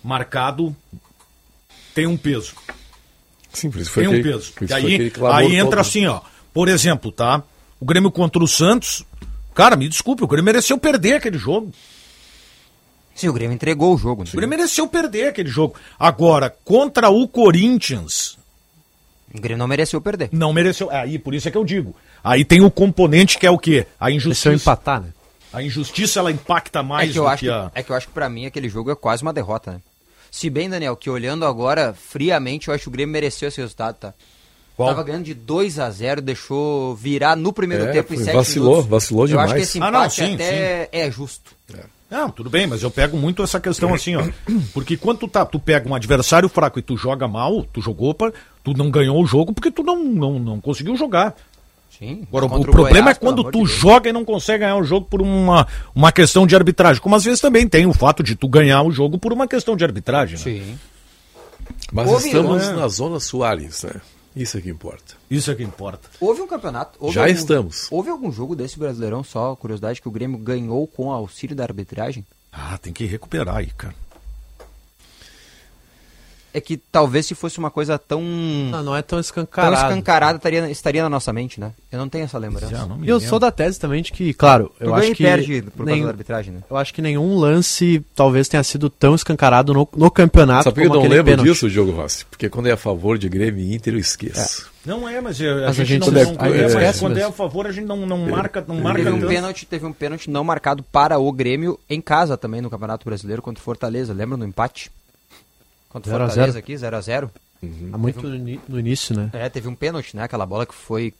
[0.02, 0.74] marcado,
[1.94, 2.54] tem um peso.
[3.52, 4.52] Sim, por isso foi tem um peso.
[4.60, 5.80] E aí, aí entra todo.
[5.80, 6.20] assim, ó.
[6.52, 7.42] Por exemplo, tá?
[7.78, 9.04] O Grêmio contra o Santos.
[9.54, 11.72] Cara, me desculpe, o Grêmio mereceu perder aquele jogo.
[13.14, 14.22] Sim, o Grêmio entregou o jogo.
[14.22, 14.30] Né?
[14.32, 15.74] O Grêmio mereceu perder aquele jogo.
[15.98, 18.38] Agora, contra o Corinthians.
[19.34, 20.28] O Grêmio não mereceu perder.
[20.32, 20.90] Não mereceu.
[20.90, 21.94] Aí, por isso é que eu digo.
[22.22, 23.86] Aí tem o componente que é o quê?
[23.98, 24.48] A injustiça.
[24.48, 25.08] Mereceu empatar, né?
[25.52, 27.70] A injustiça ela impacta mais é que eu acho que, a...
[27.74, 29.80] É que eu acho que pra mim aquele jogo é quase uma derrota, né?
[30.30, 33.96] Se bem, Daniel, que olhando agora friamente, eu acho que o Grêmio mereceu esse resultado,
[33.96, 34.14] tá?
[34.76, 34.88] Qual?
[34.88, 38.70] Tava ganhando de 2 a 0 deixou virar no primeiro é, tempo em 7 Vacilou,
[38.70, 38.90] minutos.
[38.90, 39.50] vacilou demais.
[39.50, 40.88] Eu acho que esse empate ah, não, sim, até sim.
[40.92, 41.52] é justo.
[41.74, 41.80] É.
[42.10, 44.24] Não, tudo bem, mas eu pego muito essa questão assim, ó.
[44.72, 48.14] Porque quando tu, tá, tu pega um adversário fraco e tu joga mal, tu jogou,
[48.14, 48.32] pra,
[48.64, 51.36] tu não ganhou o jogo porque tu não, não, não conseguiu jogar.
[52.00, 52.26] Sim.
[52.28, 54.82] Agora, o, o problema Goiás, é quando tu de joga e não consegue ganhar o
[54.82, 57.02] jogo por uma, uma questão de arbitragem.
[57.02, 59.76] Como às vezes também tem o fato de tu ganhar o jogo por uma questão
[59.76, 60.38] de arbitragem.
[60.38, 60.42] Né?
[60.42, 60.78] Sim.
[61.92, 62.72] Mas Houve, estamos né?
[62.72, 64.00] na zona Soares, né?
[64.34, 65.14] Isso é que importa.
[65.30, 66.08] Isso é que importa.
[66.18, 66.96] Houve um campeonato.
[66.98, 67.88] Houve Já algum, estamos.
[67.90, 72.24] Houve algum jogo desse Brasileirão, só curiosidade, que o Grêmio ganhou com auxílio da arbitragem?
[72.50, 73.94] Ah, tem que recuperar aí, cara
[76.52, 78.20] é que talvez se fosse uma coisa tão.
[78.22, 79.76] Não, não é tão escancarada.
[79.76, 81.72] Tão escancarada estaria, estaria na nossa mente, né?
[81.90, 82.88] Eu não tenho essa lembrança.
[83.02, 85.24] e eu sou da tese também de que, claro, eu acho que.
[85.24, 86.60] perde por nenhum, causa da arbitragem, né?
[86.70, 90.64] Eu acho que nenhum lance talvez tenha sido tão escancarado no, no campeonato.
[90.64, 91.48] Sabe por que eu não lembro pênalti.
[91.48, 92.24] disso, Diogo Rossi?
[92.26, 94.66] Porque quando é a favor de Grêmio e Inter, eu esqueço.
[94.66, 94.70] É.
[94.84, 97.22] Não é, mas, a, mas gente, a gente, não, não, é, é, é, quando é
[97.22, 100.30] a favor, a gente não, não marca, não marca teve um pênalti Teve um pênalti
[100.30, 104.14] não marcado para o Grêmio em casa também no Campeonato Brasileiro contra o Fortaleza.
[104.14, 104.90] Lembra no empate?
[105.90, 107.28] Contra o Fortaleza aqui, 0x0.
[107.62, 107.90] Uhum.
[107.92, 108.58] Há muito um...
[108.68, 109.28] no início, né?
[109.34, 110.22] É, teve um pênalti, né?
[110.22, 111.12] Aquela bola que foi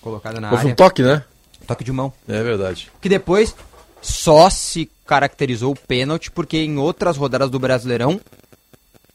[0.00, 0.72] colocada na Houve área.
[0.72, 1.22] um toque, né?
[1.66, 2.12] Toque de mão.
[2.26, 2.90] É verdade.
[3.00, 3.54] Que depois
[4.00, 8.20] só se caracterizou o pênalti porque em outras rodadas do Brasileirão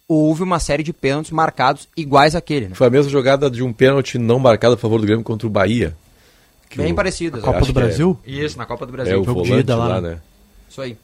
[0.08, 2.76] houve uma série de pênaltis marcados iguais àquele, né?
[2.76, 5.50] Foi a mesma jogada de um pênalti não marcado a favor do Grêmio contra o
[5.50, 5.94] Bahia.
[6.74, 7.42] Bem o- parecidas.
[7.44, 8.18] Copa do é- Brasil?
[8.26, 9.22] Isso, na Copa do É, Brasil.
[9.22, 10.10] o Jogo de volante lá, lá, né?
[10.12, 10.22] né?
[10.70, 10.98] Isso aí.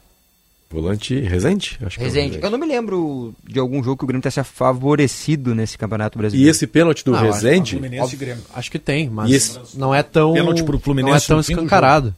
[0.74, 1.78] Volante Resende?
[1.84, 2.38] Acho que é o Resende.
[2.42, 6.16] Eu não me lembro de algum jogo que o Grêmio tenha se favorecido nesse Campeonato
[6.16, 6.50] E Brasileiro.
[6.50, 8.42] esse pênalti do Ah, eu acho- e Grêmio.
[8.54, 10.32] Acho que tem, mas E esse- não é tão.
[10.32, 12.14] Pênalti pro Fluminense Não é tão escancarado.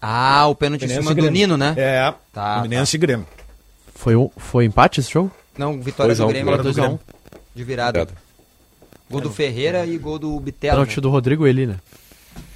[0.00, 1.40] Ah, o pênalti em Fluminense cima e do Grêmio.
[1.40, 1.74] Nino, né?
[1.76, 3.26] É, Tá, Fluminense e Grêmio.
[3.94, 5.30] Foi, um, foi empate esse jogo?
[5.56, 7.00] Não, vitória 2 a do 1, Grêmio, vitória do Grêmio.
[7.54, 8.00] De virada.
[8.00, 8.14] Virada.
[9.08, 10.72] Gol do Ferreira e gol do Bitelo.
[10.76, 11.02] Pênalti né?
[11.02, 11.76] do Rodrigo Eli, né?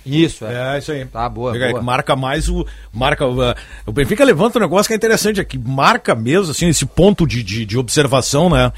[0.07, 0.77] Isso, é.
[0.77, 1.05] É, isso aí.
[1.05, 1.83] Tá, boa, aí, boa.
[1.83, 2.65] Marca mais o.
[2.93, 5.59] Marca, uh, o Benfica levanta um negócio que é interessante aqui.
[5.59, 8.73] Marca mesmo, assim, esse ponto de, de, de observação, né?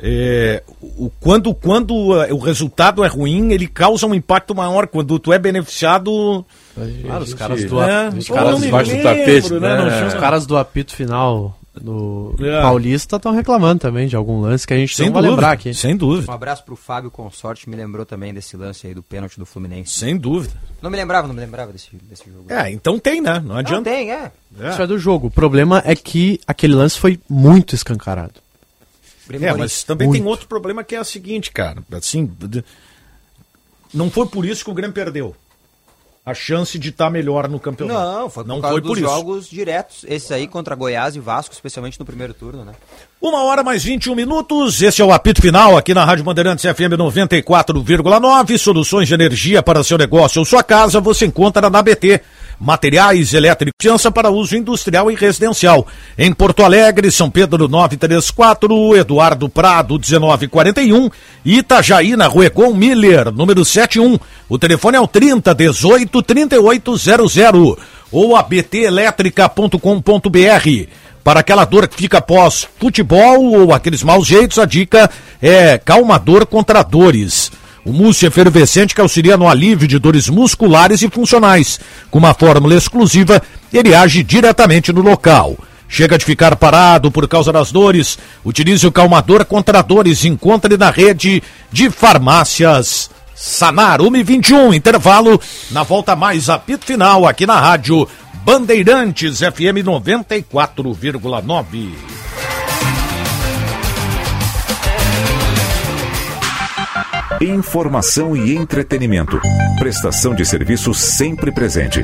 [0.00, 4.86] É, o, quando quando uh, o resultado é ruim, ele causa um impacto maior.
[4.86, 6.44] Quando tu é beneficiado.
[7.04, 9.76] Claro, os gente- caras do, É, os caras debaixo tapete, né?
[9.76, 12.60] Não Os caras do apito final do É.
[12.60, 15.52] Paulista estão reclamando também de algum lance que a gente Sem não vai dúvida, lembrar
[15.52, 15.72] aqui.
[15.72, 16.30] sem dúvida.
[16.30, 19.90] Um abraço pro Fábio Consorte, me lembrou também desse lance aí do pênalti do Fluminense.
[19.98, 20.54] Sem dúvida.
[20.82, 22.52] Não me lembrava, não me lembrava desse, desse jogo.
[22.52, 23.34] É, então tem, né?
[23.40, 23.88] Não Não adianta.
[23.90, 24.30] tem, é.
[24.70, 25.28] Isso é do jogo.
[25.28, 28.34] O problema é que aquele lance foi muito escancarado.
[29.40, 30.20] É, mas também Muito.
[30.20, 31.82] tem outro problema que é o seguinte, cara.
[31.92, 32.30] Assim,
[33.94, 35.34] não foi por isso que o Grêmio perdeu.
[36.24, 38.00] A chance de estar melhor no campeonato.
[38.00, 39.06] Não, foi por não foi por isso.
[39.06, 40.04] jogos diretos.
[40.08, 42.74] Esse aí contra Goiás e Vasco, especialmente no primeiro turno, né?
[43.22, 44.82] Uma hora mais 21 minutos.
[44.82, 48.58] Esse é o apito final aqui na Rádio Bandeirantes FM 94,9.
[48.58, 52.20] Soluções de energia para seu negócio ou sua casa você encontra na BT.
[52.58, 55.86] Materiais elétricos, confiança para uso industrial e residencial.
[56.18, 61.08] Em Porto Alegre, São Pedro 934, Eduardo Prado 1941,
[61.44, 64.18] Itajaí na Rua Econ Miller, número 71.
[64.48, 67.36] O telefone é o 30 18 3800
[68.10, 70.88] ou abtelétrica.com.br.
[71.24, 75.08] Para aquela dor que fica após futebol ou aqueles maus jeitos, a dica
[75.40, 77.52] é calmador contra dores.
[77.84, 81.78] O mousse efervescente que auxilia no alívio de dores musculares e funcionais.
[82.10, 83.40] Com uma fórmula exclusiva,
[83.72, 85.56] ele age diretamente no local.
[85.88, 88.18] Chega de ficar parado por causa das dores.
[88.44, 90.24] Utilize o calmador contra dores.
[90.24, 95.40] Encontre na rede de farmácias Sanar 1 e 21, intervalo.
[95.72, 98.08] Na volta mais apito final aqui na rádio
[98.44, 101.92] Bandeirantes FM 94,9.
[107.40, 109.40] Informação e entretenimento.
[109.78, 112.02] Prestação de serviço sempre presente.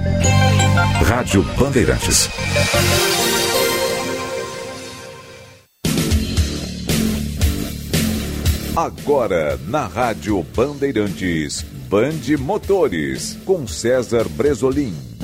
[1.04, 2.30] Rádio Bandeirantes.
[8.76, 15.17] Agora na Rádio Bandeirantes, Bande Motores, com César Bresolim.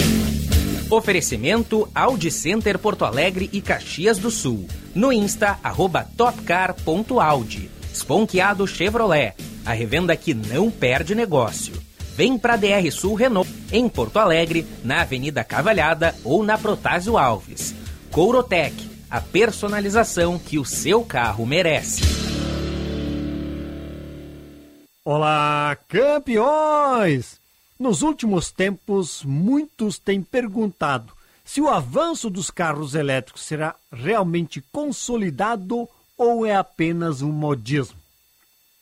[0.91, 4.69] Oferecimento Audi Center Porto Alegre e Caxias do Sul.
[4.95, 7.71] No Insta, arroba topcar.audi.
[7.93, 9.35] Sponkeado Chevrolet.
[9.65, 11.73] A revenda que não perde negócio.
[12.15, 17.75] Vem pra DR Sul Renault, em Porto Alegre, na Avenida Cavalhada ou na Protásio Alves.
[18.11, 18.75] Courotec,
[19.11, 22.03] a personalização que o seu carro merece.
[25.05, 27.44] Olá, campeões!
[27.85, 31.13] Nos últimos tempos, muitos têm perguntado
[31.45, 37.99] se o avanço dos carros elétricos será realmente consolidado ou é apenas um modismo.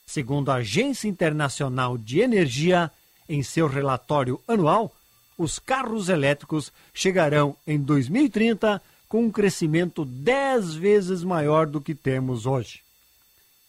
[0.06, 2.92] Segundo a Agência Internacional de Energia,
[3.28, 4.94] em seu relatório anual,
[5.36, 12.46] os carros elétricos chegarão em 2030 com um crescimento 10 vezes maior do que temos
[12.46, 12.82] hoje.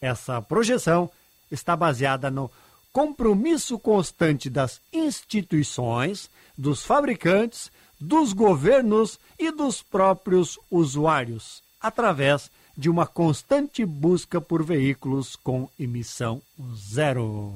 [0.00, 1.10] Essa projeção
[1.50, 2.48] está baseada no
[2.94, 13.04] compromisso constante das instituições, dos fabricantes, dos governos e dos próprios usuários, através de uma
[13.04, 16.40] constante busca por veículos com emissão
[16.72, 17.52] zero.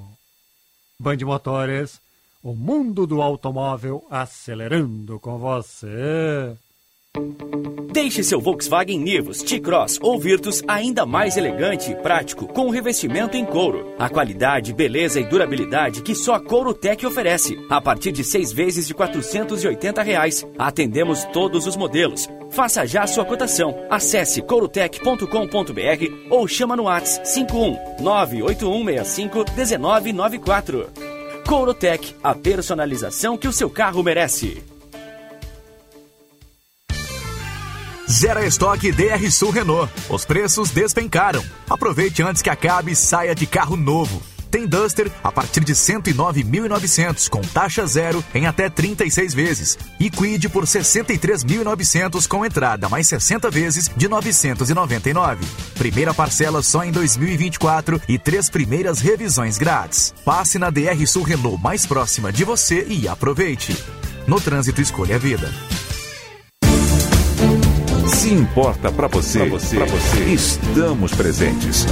[0.98, 2.00] Band Motores,
[2.42, 6.56] o mundo do automóvel acelerando com você.
[7.98, 13.36] Deixe seu Volkswagen Nivus, T-Cross ou Virtus ainda mais elegante e prático com o revestimento
[13.36, 13.92] em couro.
[13.98, 17.58] A qualidade, beleza e durabilidade que só a Courotec oferece.
[17.68, 20.46] A partir de seis vezes de 480 reais.
[20.56, 22.28] Atendemos todos os modelos.
[22.50, 23.74] Faça já sua cotação.
[23.90, 30.88] Acesse courotec.com.br ou chama no WhatsApp 51 98165 1994.
[31.46, 34.62] Courotec, a personalização que o seu carro merece.
[38.18, 39.88] Zero estoque DR Sul Renault.
[40.10, 41.40] Os preços despencaram.
[41.70, 44.20] Aproveite antes que acabe e saia de carro novo.
[44.50, 50.48] Tem Duster a partir de 109.900 com taxa zero em até 36 vezes e Quid
[50.48, 55.46] por 63.900 com entrada mais 60 vezes de 999.
[55.76, 60.12] Primeira parcela só em 2024 e três primeiras revisões grátis.
[60.24, 63.76] Passe na DR Sul Renault mais próxima de você e aproveite.
[64.26, 65.48] No trânsito escolha a vida.
[68.08, 71.86] Se importa para você, pra você, pra você, estamos presentes.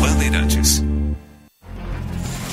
[0.00, 0.82] Bandeirantes.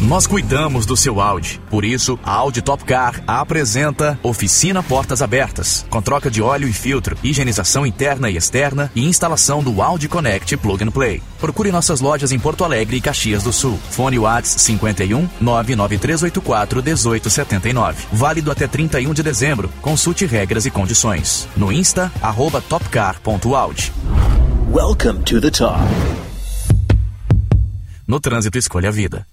[0.08, 1.62] Nós cuidamos do seu Audi.
[1.70, 6.74] Por isso, a Audi Top Car apresenta Oficina Portas Abertas, com troca de óleo e
[6.74, 11.22] filtro, higienização interna e externa e instalação do Audi Connect Plug and Play.
[11.40, 13.80] Procure nossas lojas em Porto Alegre e Caxias do Sul.
[13.92, 18.06] Fone Whats 51 99384 1879.
[18.12, 19.70] Válido até 31 de dezembro.
[19.82, 21.48] Consulte regras e condições.
[21.56, 23.94] No Insta, arroba topcar.audi.
[24.70, 25.80] Welcome to the top.
[28.06, 29.26] No trânsito, escolha a vida.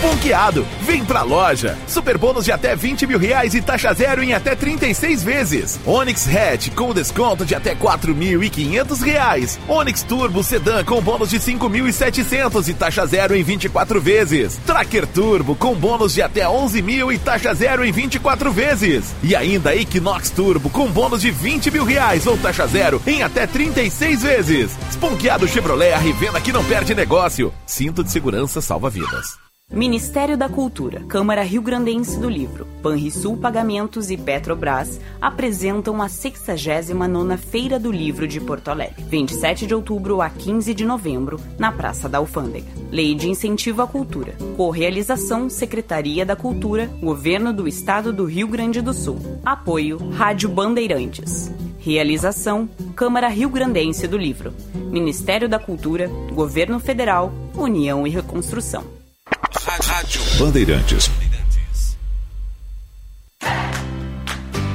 [0.00, 0.66] Ponqueado.
[0.80, 1.76] Vem pra loja.
[1.86, 5.80] Super bônus de até 20 mil reais e taxa zero em até 36 vezes.
[5.84, 9.58] Onix Hatch com desconto de até 4.500 reais.
[9.68, 14.58] Onix Turbo Sedan com bônus de 5.700 e taxa zero em 24 vezes.
[14.64, 19.14] Tracker Turbo com bônus de até 11 mil e taxa zero em 24 vezes.
[19.22, 23.46] E ainda Equinox Turbo com bônus de 20 mil reais ou taxa zero em até
[23.46, 24.70] 36 vezes.
[24.88, 27.52] Esponqueado Chevrolet, a revenda que não perde negócio.
[27.66, 29.49] Cinto de segurança salva vidas.
[29.72, 37.36] Ministério da Cultura, Câmara Rio Grandense do Livro, Panrisul Pagamentos e Petrobras apresentam a 69ª
[37.36, 42.08] Feira do Livro de Porto Alegre, 27 de outubro a 15 de novembro, na Praça
[42.08, 42.66] da Alfândega.
[42.90, 44.34] Lei de Incentivo à Cultura.
[44.56, 49.18] Correalização Secretaria da Cultura, Governo do Estado do Rio Grande do Sul.
[49.44, 51.48] Apoio Rádio Bandeirantes.
[51.78, 58.99] Realização Câmara Rio Grandense do Livro, Ministério da Cultura, Governo Federal, União e Reconstrução.
[60.38, 61.29] Bandeirantes.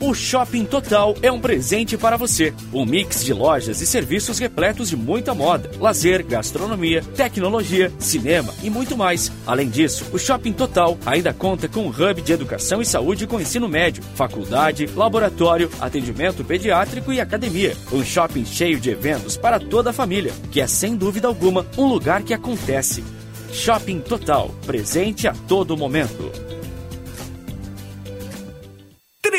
[0.00, 2.54] O Shopping Total é um presente para você.
[2.72, 8.70] Um mix de lojas e serviços repletos de muita moda, lazer, gastronomia, tecnologia, cinema e
[8.70, 9.32] muito mais.
[9.44, 13.40] Além disso, o Shopping Total ainda conta com um hub de educação e saúde com
[13.40, 17.76] ensino médio, faculdade, laboratório, atendimento pediátrico e academia.
[17.92, 21.86] Um shopping cheio de eventos para toda a família, que é sem dúvida alguma um
[21.86, 23.02] lugar que acontece.
[23.52, 26.47] Shopping Total, presente a todo momento.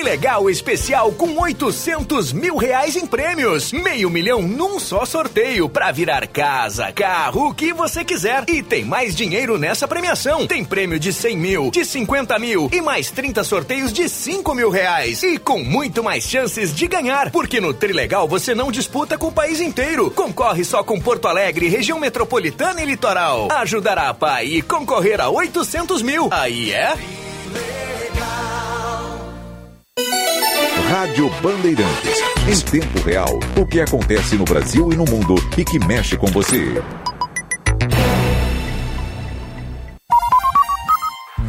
[0.09, 3.71] Trilegal especial com 800 mil reais em prêmios.
[3.71, 8.43] Meio milhão num só sorteio para virar casa, carro, o que você quiser.
[8.47, 10.47] E tem mais dinheiro nessa premiação.
[10.47, 14.71] Tem prêmio de 100 mil, de 50 mil e mais 30 sorteios de 5 mil
[14.71, 15.21] reais.
[15.21, 17.29] E com muito mais chances de ganhar.
[17.29, 20.09] Porque no Trilegal você não disputa com o país inteiro.
[20.09, 23.47] Concorre só com Porto Alegre, região metropolitana e litoral.
[23.51, 26.29] Ajudará a pai e concorrer a 800 mil.
[26.31, 26.97] Aí é.
[30.89, 32.19] Rádio Bandeirantes.
[32.47, 36.25] Em tempo real, o que acontece no Brasil e no mundo e que mexe com
[36.25, 36.81] você.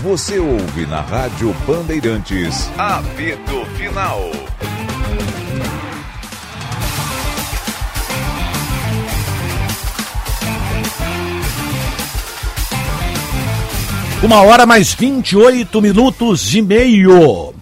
[0.01, 2.71] Você ouve na Rádio Bandeirantes.
[2.77, 4.31] Apito Final.
[14.23, 17.60] Uma hora mais 28 minutos e meio.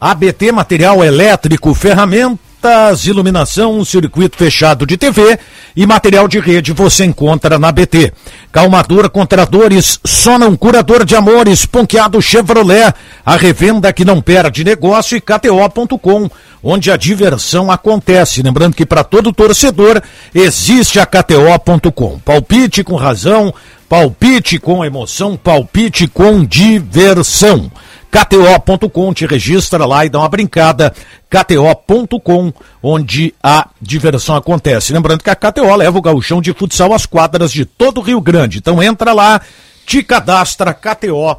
[0.00, 5.36] ABT Material Elétrico, ferramentas, iluminação, circuito fechado de TV
[5.74, 8.12] e material de rede você encontra na ABT.
[8.52, 12.94] Calmador contra dores, Sonam Curador de Amores, Ponqueado Chevrolet,
[13.26, 16.30] a revenda que não perde negócio e KTO.com,
[16.62, 18.40] onde a diversão acontece.
[18.40, 20.00] Lembrando que para todo torcedor
[20.32, 22.20] existe a KTO.com.
[22.20, 23.52] Palpite com razão,
[23.88, 27.68] palpite com emoção, palpite com diversão.
[28.10, 30.94] KTO.com, te registra lá e dá uma brincada.
[31.28, 34.92] KTO.com, onde a diversão acontece.
[34.92, 38.20] Lembrando que a KTO leva o gauchão de futsal às quadras de todo o Rio
[38.20, 38.58] Grande.
[38.58, 39.40] Então entra lá,
[39.86, 41.38] te cadastra KTO.com.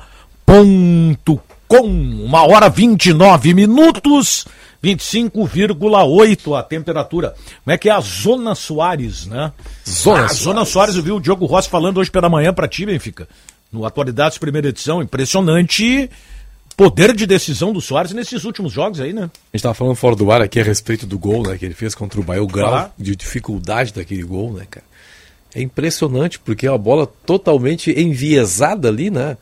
[1.83, 4.45] Uma hora 29 minutos.
[4.83, 7.35] 25,8 a temperatura.
[7.63, 9.51] Como é que é a Zona Soares, né?
[9.85, 10.37] Zona ah, Soares.
[10.37, 13.27] Zona Soares, eu vi o Diogo Rossi falando hoje pela manhã para ti, Benfica.
[13.71, 15.01] No Atualidades, primeira edição.
[15.01, 16.09] Impressionante
[16.79, 19.23] poder de decisão do Soares nesses últimos jogos aí, né?
[19.23, 21.57] A gente estava falando fora do ar aqui a respeito do gol, né?
[21.57, 22.89] Que ele fez contra o Bahia, o grau Ah.
[22.97, 24.85] de dificuldade daquele gol, né, cara?
[25.53, 29.35] É impressionante, porque é uma bola totalmente enviesada ali, né?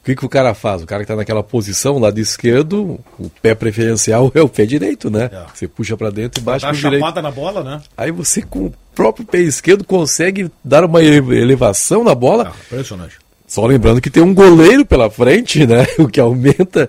[0.00, 0.82] O que, que o cara faz?
[0.82, 5.10] O cara que tá naquela posição, lado esquerdo, o pé preferencial é o pé direito,
[5.10, 5.28] né?
[5.54, 6.94] Você puxa para dentro e bate o direito.
[7.00, 7.82] chapada na bola, né?
[7.94, 12.54] Aí você com o próprio pé esquerdo consegue dar uma ele- elevação na bola.
[12.66, 13.16] Impressionante.
[13.50, 15.84] Só lembrando que tem um goleiro pela frente, né?
[15.98, 16.88] O que aumenta,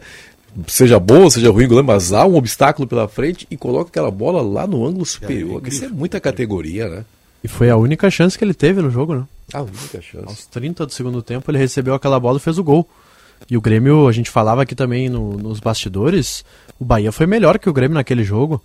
[0.67, 4.43] seja bom, seja ruim, goleiro, mas há um obstáculo pela frente e coloca aquela bola
[4.43, 5.59] lá no ângulo superior.
[5.67, 7.05] Isso é muita categoria, né?
[7.43, 9.23] E foi a única chance que ele teve no jogo, né?
[9.51, 10.25] A única chance.
[10.27, 12.87] Aos 30 do segundo tempo ele recebeu aquela bola e fez o gol.
[13.49, 16.45] E o Grêmio, a gente falava aqui também no- nos bastidores,
[16.79, 18.61] o Bahia foi melhor que o Grêmio naquele jogo.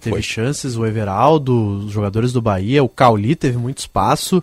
[0.00, 0.22] Teve Foi.
[0.22, 1.52] chances, o Everaldo,
[1.84, 4.40] os jogadores do Bahia, o Cauli teve muito espaço.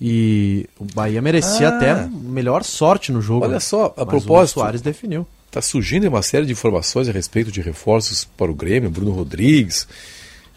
[0.00, 1.76] E o Bahia merecia Ah.
[1.76, 3.44] até melhor sorte no jogo.
[3.44, 4.56] Olha só, a Mas propósito.
[4.58, 5.26] O Soares definiu.
[5.50, 9.88] Tá surgindo uma série de informações a respeito de reforços para o Grêmio, Bruno Rodrigues.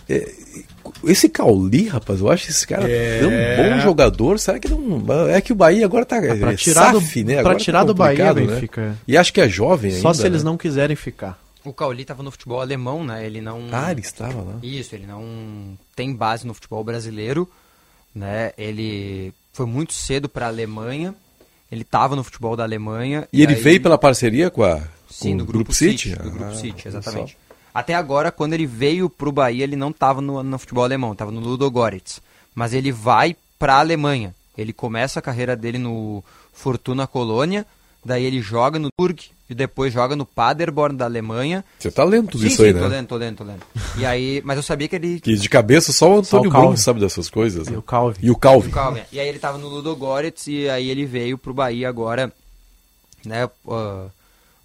[0.10, 0.30] É,
[1.06, 3.20] esse Cauli, rapaz, eu acho esse cara É.
[3.20, 4.38] tão bom jogador.
[4.40, 5.02] Será que não.
[5.30, 6.20] É que o Bahia agora tá.
[6.20, 7.42] pra é tirar do- SAF, né?
[7.42, 8.46] pra tá tirar do Bahia, né?
[8.46, 8.98] Benfica.
[9.08, 10.02] E acho que é jovem ainda.
[10.02, 10.50] Só se eles né?
[10.50, 11.40] não quiserem ficar.
[11.64, 13.26] O Cauli estava no futebol alemão, né?
[13.26, 13.62] Ele não.
[13.72, 14.56] Ah, ele estava lá.
[14.62, 17.48] Isso, ele não tem base no futebol brasileiro,
[18.14, 18.52] né?
[18.58, 21.14] Ele foi muito cedo para a Alemanha.
[21.72, 23.28] Ele estava no futebol da Alemanha.
[23.32, 24.82] E ele aí- veio pela parceria com a.
[25.10, 26.16] Sim, do o Grupo, City.
[26.16, 27.32] Do Ah, Grupo City, olha exatamente.
[27.34, 27.38] só.
[27.74, 31.32] Até agora, quando ele veio pro Bahia, ele não estava no, no futebol alemão, estava
[31.32, 32.22] no Ludogorets.
[32.54, 34.36] Mas ele vai para a Alemanha.
[34.58, 36.22] Ele começa a carreira dele no
[36.52, 37.66] Fortuna Colônia,
[38.04, 39.20] daí ele joga no Turg
[39.52, 41.64] e depois joga no Paderborn da Alemanha.
[41.78, 42.88] Você tá lendo tudo sim, isso sim, aí, tô né?
[42.88, 43.62] lendo, tô lendo, tô lendo.
[43.98, 46.62] E aí, mas eu sabia que ele Que de cabeça só o Só Antônio o.
[46.62, 47.68] Bruno sabe dessas coisas.
[47.68, 47.74] né?
[47.76, 48.20] E o Calvin.
[48.26, 48.70] E o Calvin.
[48.70, 49.02] O Calvin.
[49.12, 52.32] E aí ele tava no Ludogorets e aí ele veio pro Bahia agora,
[53.26, 53.50] né?
[53.68, 54.06] ah,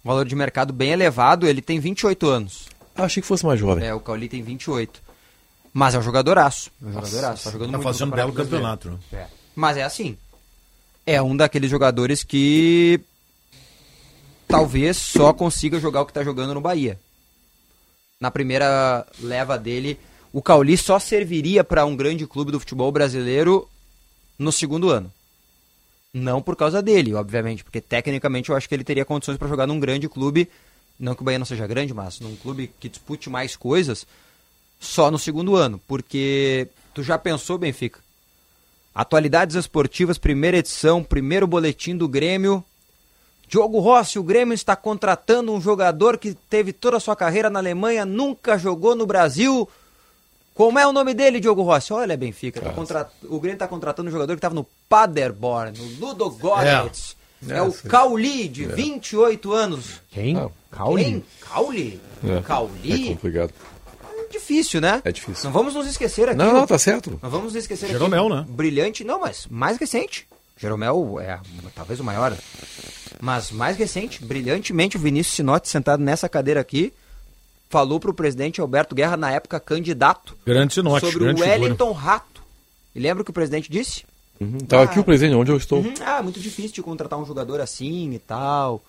[0.03, 2.67] um valor de mercado bem elevado, ele tem 28 anos.
[2.95, 3.85] Ah, achei que fosse mais jovem.
[3.85, 5.01] É, o Cauli tem 28.
[5.73, 6.71] Mas é um jogadoraço.
[6.81, 7.43] É um jogadoraço.
[7.43, 8.49] Tá jogando Tá muito fazendo belo Brasileiro.
[8.49, 8.97] campeonato, né?
[9.11, 9.25] É.
[9.55, 10.17] Mas é assim.
[11.05, 12.99] É um daqueles jogadores que
[14.47, 16.99] talvez só consiga jogar o que tá jogando no Bahia.
[18.19, 19.99] Na primeira leva dele,
[20.33, 23.67] o Cauli só serviria para um grande clube do futebol brasileiro
[24.37, 25.11] no segundo ano.
[26.13, 29.67] Não por causa dele, obviamente, porque tecnicamente eu acho que ele teria condições para jogar
[29.67, 30.49] num grande clube,
[30.99, 34.07] não que o Bahia não seja grande, mas num clube que dispute mais coisas,
[34.79, 37.99] só no segundo ano, porque tu já pensou, Benfica?
[38.95, 42.63] Atualidades esportivas, primeira edição, primeiro boletim do Grêmio.
[43.47, 47.59] Diogo Rossi, o Grêmio está contratando um jogador que teve toda a sua carreira na
[47.59, 49.67] Alemanha, nunca jogou no Brasil.
[50.53, 51.93] Como é o nome dele, Diogo Rossi?
[51.93, 56.07] Olha, Benfica, tá contra- o Grêmio está contratando um jogador que estava no Paderborn, no
[56.07, 57.15] Ludogorets.
[57.47, 57.87] É, É, o sim.
[57.87, 58.67] Cauli, de É.
[58.69, 60.01] 28 anos.
[60.09, 60.35] Quem?
[60.35, 61.03] Ah, Cauli?
[61.03, 61.23] Quem?
[61.41, 62.01] Cauli?
[62.27, 62.41] É.
[62.41, 63.05] Cauli?
[63.09, 63.53] É complicado.
[64.31, 65.01] Difícil, né?
[65.05, 65.45] É difícil.
[65.45, 66.37] Não vamos nos esquecer aqui.
[66.37, 67.17] Não, não, tá certo.
[67.21, 68.35] Não vamos nos esquecer Jeromel, aqui.
[68.35, 68.45] né?
[68.49, 70.27] Brilhante, não, mas mais recente.
[70.57, 71.39] Jeromel é
[71.75, 72.35] talvez o maior.
[73.21, 76.93] Mas mais recente, brilhantemente, o Vinícius Sinotti sentado nessa cadeira aqui
[77.69, 81.61] falou pro presidente Alberto Guerra, na época candidato, Grande Sinote, sobre grande o figura.
[81.61, 82.41] Wellington Rato.
[82.95, 84.05] E lembra o que o presidente disse?
[84.39, 84.59] Uhum.
[84.59, 85.79] Tava aqui o presente onde eu estou.
[85.79, 85.93] Uhum.
[86.05, 88.83] Ah, muito difícil de contratar um jogador assim e tal.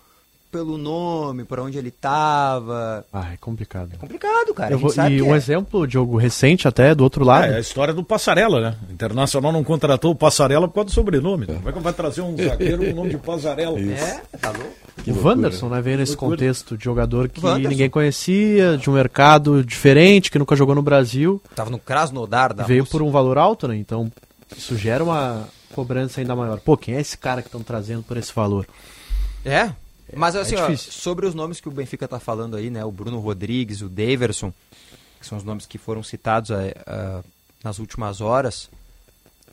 [0.51, 3.05] Pelo nome, por onde ele tava.
[3.13, 3.95] Ah, é complicado.
[3.99, 4.75] Complicado, cara.
[4.77, 5.37] Vou- e que um é.
[5.37, 7.51] exemplo, Diogo, recente até, do outro lado.
[7.53, 8.75] É, a história do Passarela, né?
[8.89, 11.45] O Internacional não contratou o Passarela por causa do sobrenome.
[11.45, 13.79] Como é que vai trazer um zagueiro com o nome de Passarela?
[13.79, 15.21] É, tá louco.
[15.21, 16.31] o Wanderson, né, veio nesse Loucura.
[16.37, 17.69] contexto de jogador que Wanderson.
[17.69, 21.39] ninguém conhecia, de um mercado diferente, que nunca jogou no Brasil.
[21.55, 22.91] Tava no Krasnodar da veio Rússia.
[22.97, 23.75] por um valor alto, né?
[23.77, 24.11] Então,
[24.57, 26.59] isso gera uma cobrança ainda maior.
[26.59, 28.65] Pô, quem é esse cara que estão trazendo por esse valor?
[29.45, 29.69] É,
[30.15, 30.91] mas assim, ó, difícil.
[30.91, 32.83] sobre os nomes que o Benfica tá falando aí, né?
[32.85, 34.53] O Bruno Rodrigues, o Daverson,
[35.19, 37.21] que são os nomes que foram citados eh, ah,
[37.63, 38.69] nas últimas horas.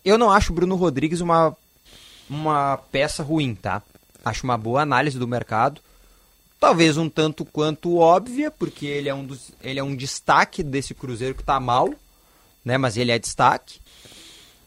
[0.04, 1.56] Eu não acho o Bruno Rodrigues uma,
[2.30, 3.82] uma peça ruim, tá?
[4.24, 5.80] Acho uma boa análise do mercado.
[6.58, 10.94] Talvez um tanto quanto óbvia, porque ele é um, dos, ele é um destaque desse
[10.94, 11.92] Cruzeiro que tá mal,
[12.64, 12.78] né?
[12.78, 13.80] Mas ele é destaque.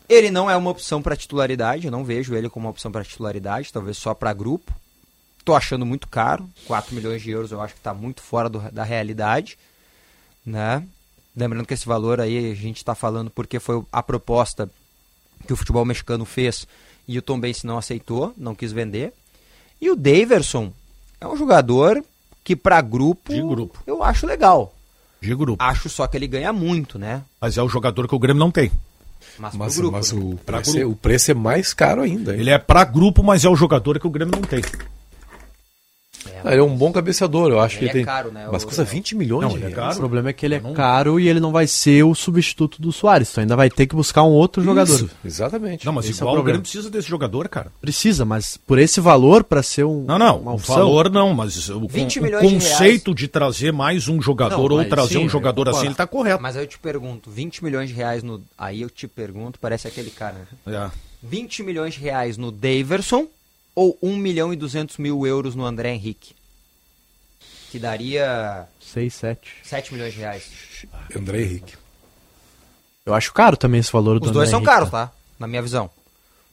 [0.08, 3.04] Ele não é uma opção para titularidade, eu não vejo ele como uma opção para
[3.04, 4.74] titularidade, talvez só para grupo.
[5.46, 8.72] Tô achando muito caro, 4 milhões de euros eu acho que está muito fora do-
[8.72, 9.58] da realidade,
[10.46, 10.84] né?
[11.36, 14.70] Lembrando que esse valor aí a gente está falando porque foi a proposta
[15.48, 16.68] que o futebol mexicano fez
[17.08, 19.14] e o Tom Bense não aceitou, não quis vender.
[19.82, 20.72] E o Daverson
[21.22, 22.04] é um jogador
[22.44, 23.82] que para grupo, De grupo.
[23.88, 24.74] eu acho legal.
[25.22, 25.62] De grupo.
[25.64, 27.24] Acho só que ele ganha muito, né?
[27.40, 28.72] Mas é o jogador que o Grêmio não tem.
[29.38, 30.22] Mas, Mas, grupo, mas né?
[30.22, 32.34] o, preço é, o preço é mais caro ainda.
[32.34, 32.40] hein?
[32.40, 34.62] Ele é pra grupo, mas é o jogador que o Grêmio não tem.
[36.44, 38.06] Ah, ele é um bom cabeceador, eu acho Ele que ele é tem.
[38.06, 39.76] caro, né, Mas custa 20 milhões Não, de é reais.
[39.76, 39.96] caro.
[39.96, 42.92] O problema é que ele é caro e ele não vai ser o substituto do
[42.92, 43.32] Soares.
[43.32, 44.94] Tu ainda vai ter que buscar um outro jogador.
[44.94, 45.86] Isso, exatamente.
[45.86, 46.44] Não, mas Esse é o igual o.
[46.44, 47.72] Grêmio precisa desse jogador, cara.
[47.82, 50.04] Precisa, mas por esse valor, pra ser um.
[50.06, 53.72] Não, não, uma o valor não, mas o, 20 o milhões de conceito de, trazer
[53.72, 56.42] mais um jogador Não, ou trazer sim, um jogador assim, ele tá correto.
[56.42, 58.42] Mas aí eu te pergunto, 20 milhões de reais no.
[58.58, 60.36] Aí eu te pergunto, parece aquele cara,
[60.66, 60.76] né?
[60.76, 60.92] É.
[61.22, 63.28] 20 milhões de reais no Daverson
[63.80, 66.36] ou 1 milhão e 200 mil euros no André Henrique?
[67.72, 69.52] Que daria 6, 7.
[69.64, 70.44] 7 milhões de reais.
[71.16, 71.76] André Henrique.
[73.06, 75.12] Eu acho caro também esse valor do Os dois André são Henrique, caros, tá?
[75.40, 75.90] Na minha visão.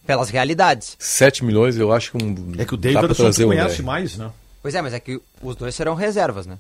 [0.07, 0.97] Pelas realidades.
[1.01, 2.53] 7 milhões, eu acho que um.
[2.59, 3.83] É que o Davidson trazer tu conhece André.
[3.83, 4.31] mais, né?
[4.63, 6.59] Pois é, mas é que os dois serão reservas, né?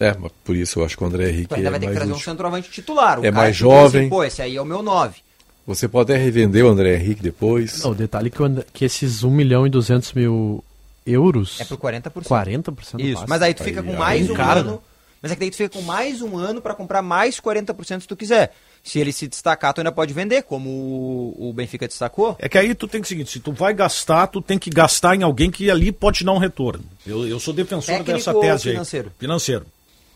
[0.00, 1.86] É, mas por isso eu acho que o André Henrique Tu ainda é vai ter
[1.86, 2.24] que trazer um útil.
[2.24, 3.18] centroavante titular.
[3.18, 4.00] o É cara mais diz jovem.
[4.02, 5.20] Assim, Pô, esse aí é o meu 9.
[5.68, 7.82] Você pode até revender o André Henrique depois.
[7.82, 10.64] Não, o detalhe é que, o que esses 1 milhão e 200 mil
[11.04, 11.60] euros.
[11.60, 12.10] É por 40%.
[12.22, 13.26] 40% Isso, passa.
[13.28, 14.72] mas aí tu fica com Aí, mais aí, um cara, ano.
[14.72, 14.78] né?
[15.20, 18.08] Mas é que daí tu fica com mais um ano pra comprar mais 40% se
[18.08, 18.54] tu quiser.
[18.82, 22.34] Se ele se destacar, tu ainda pode vender, como o, o Benfica destacou.
[22.38, 25.16] É que aí tu tem que seguinte, se tu vai gastar, tu tem que gastar
[25.16, 26.82] em alguém que ali pode dar um retorno.
[27.06, 29.08] Eu, eu sou defensor Técnico dessa ou tese financeiro?
[29.08, 29.14] aí.
[29.20, 29.66] Financeiro.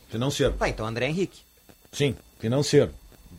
[0.09, 0.55] Financeiro.
[0.55, 1.41] Tá, então André Henrique.
[1.93, 2.91] Sim, financeiro.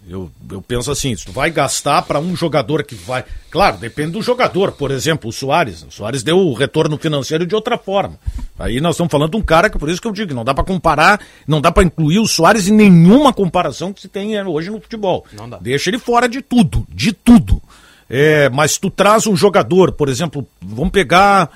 [0.08, 3.24] Eu, eu penso assim, se tu vai gastar para um jogador que vai.
[3.50, 4.74] Claro, depende do jogador.
[4.74, 5.84] Por exemplo, o Soares.
[5.84, 8.20] O Soares deu o retorno financeiro de outra forma.
[8.60, 10.54] Aí nós estamos falando de um cara que, por isso que eu digo, não dá
[10.54, 14.44] para comparar, não dá para incluir o Soares em nenhuma comparação que se tem eh,
[14.44, 15.26] hoje no futebol.
[15.32, 15.58] Não dá.
[15.58, 17.62] Deixa ele fora de tudo, de tudo.
[18.10, 21.50] É, mas tu traz um jogador, por exemplo, vamos pegar.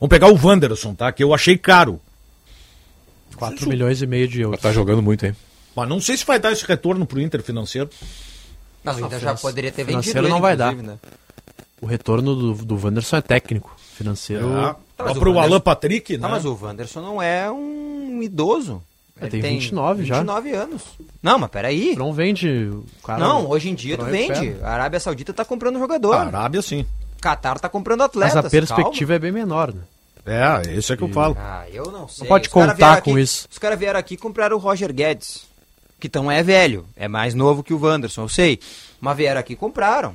[0.00, 1.12] Vamos pegar o Wanderson, tá?
[1.12, 2.00] Que eu achei caro.
[3.36, 4.60] 4 milhões e meio de euros.
[4.60, 5.36] Tá jogando muito, hein?
[5.76, 7.90] Mas não sei se vai dar esse retorno pro Inter financeiro.
[8.82, 10.74] Mas o Inter já poderia ter vendido financeiro ele, não vai dar.
[10.74, 10.98] né?
[11.80, 13.74] O retorno do, do Wanderson é técnico.
[13.94, 14.52] Financeiro.
[14.56, 16.20] Ah, Tá, mas pro o Wanderson- Alan Patrick, né?
[16.20, 18.80] Tá, mas o Wanderson não é um idoso.
[19.20, 20.14] É, Ele tem 29 já.
[20.20, 20.82] 29 anos.
[21.22, 21.96] Não, mas peraí.
[21.96, 22.48] Não vende.
[22.48, 24.56] O cara, Não, hoje em dia tu não vende.
[24.62, 26.14] A Arábia Saudita tá comprando jogador.
[26.14, 26.86] A Arábia, sim.
[27.20, 28.44] Qatar tá comprando Mas atletas.
[28.44, 29.80] a perspectiva é bem menor, né?
[30.26, 31.36] É, esse é que eu falo.
[31.38, 32.26] Ah, eu não sei.
[32.28, 33.48] pode Os caras contar com aqui- isso.
[33.50, 35.42] Os caras vieram aqui e compraram o Roger Guedes.
[36.04, 36.84] Que tão é velho.
[36.94, 38.58] É mais novo que o Wanderson, eu sei.
[39.00, 40.14] Mas vieram aqui e compraram.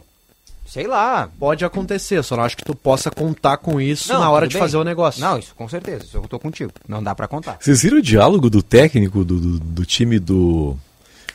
[0.63, 1.27] Sei lá.
[1.39, 4.53] Pode acontecer, só não acho que tu possa contar com isso Não, na hora de
[4.53, 4.61] bem.
[4.61, 5.19] fazer o negócio.
[5.19, 6.05] Não, isso com certeza.
[6.05, 6.71] Isso eu tô contigo.
[6.87, 7.57] Não dá pra contar.
[7.59, 10.77] Vocês viram o diálogo do técnico do, do, do time do,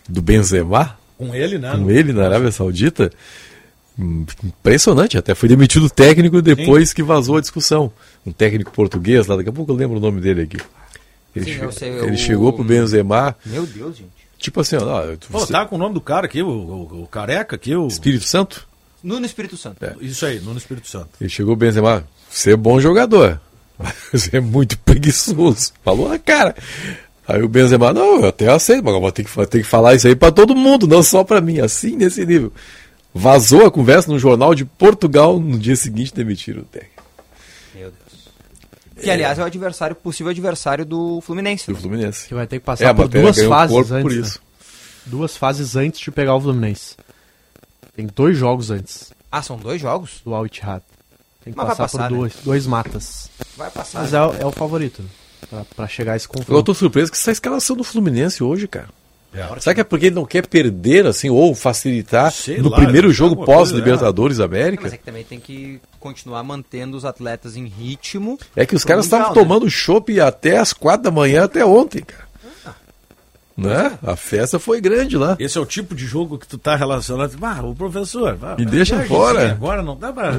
[0.09, 0.96] do Benzema?
[1.18, 1.72] Com ele, né?
[1.76, 3.11] Com ele na Arábia Saudita?
[3.98, 7.90] Impressionante, até foi demitido o técnico depois que vazou a discussão.
[8.24, 10.59] Um técnico português lá, daqui a pouco eu lembro o nome dele aqui.
[11.34, 14.24] Ele, Sim, che- sei, ele o- chegou pro Benzema, Meu Deus, gente.
[14.45, 17.03] Tipo assim, ó, ó, Pô, você- tá com o nome do cara aqui, o, o-
[17.03, 17.86] o careca aqui, o...
[17.86, 18.66] Espírito Santo?
[19.03, 19.76] Nuno Espírito Santo.
[20.01, 21.09] Isso aí, no Espírito Santo.
[21.20, 23.40] Ele chegou o Benzema, você é bom jogador,
[23.78, 25.72] mas você é muito preguiçoso.
[25.84, 26.55] Falou na cara.
[27.26, 29.64] Aí o Benzema, não, eu até aceito, mas eu vou ter que, vou ter que
[29.68, 32.53] falar isso aí pra todo mundo, não só pra mim, assim nesse nível.
[33.14, 37.03] Vazou a conversa no jornal de Portugal, no dia seguinte demitiram o técnico
[37.74, 38.34] Meu Deus.
[39.01, 41.66] Que, aliás, é o adversário, possível adversário do Fluminense.
[41.66, 41.80] do né?
[41.80, 42.28] Fluminense.
[42.28, 44.03] Que vai ter que É, passar a por duas fases antes.
[44.03, 44.20] por né?
[44.20, 44.40] isso.
[45.07, 46.97] Duas fases antes de pegar o Fluminense.
[47.97, 50.20] Tem dois jogos antes Ah, são dois jogos?
[50.24, 50.82] do Al Ittihad.
[51.45, 52.18] Tem que Mas vai passar passar, por né?
[52.20, 53.28] dois, dois matas.
[53.57, 54.01] Vai passar.
[54.01, 55.09] Mas é, o- é o favorito, né?
[55.51, 56.62] Pra, pra chegar a esse Eu confronto.
[56.62, 58.88] tô surpreso com essa escalação do Fluminense hoje, cara.
[59.35, 59.61] É.
[59.61, 63.12] Será que é porque ele não quer perder, assim, ou facilitar Sei no lá, primeiro
[63.12, 64.82] jogo pós-Libertadores Não, América?
[64.85, 68.39] mas é que também tem que continuar mantendo os atletas em ritmo.
[68.55, 69.35] É que os caras estavam né?
[69.35, 72.24] tomando chopp até as quatro da manhã, até ontem, cara.
[73.57, 73.97] Né?
[74.05, 75.37] A festa foi grande lá.
[75.39, 77.37] Esse é o tipo de jogo que tu tá relacionado.
[77.41, 78.35] Ah, o professor.
[78.35, 79.47] vá, Me deixa fora.
[79.47, 80.32] sim, Agora não dá pra.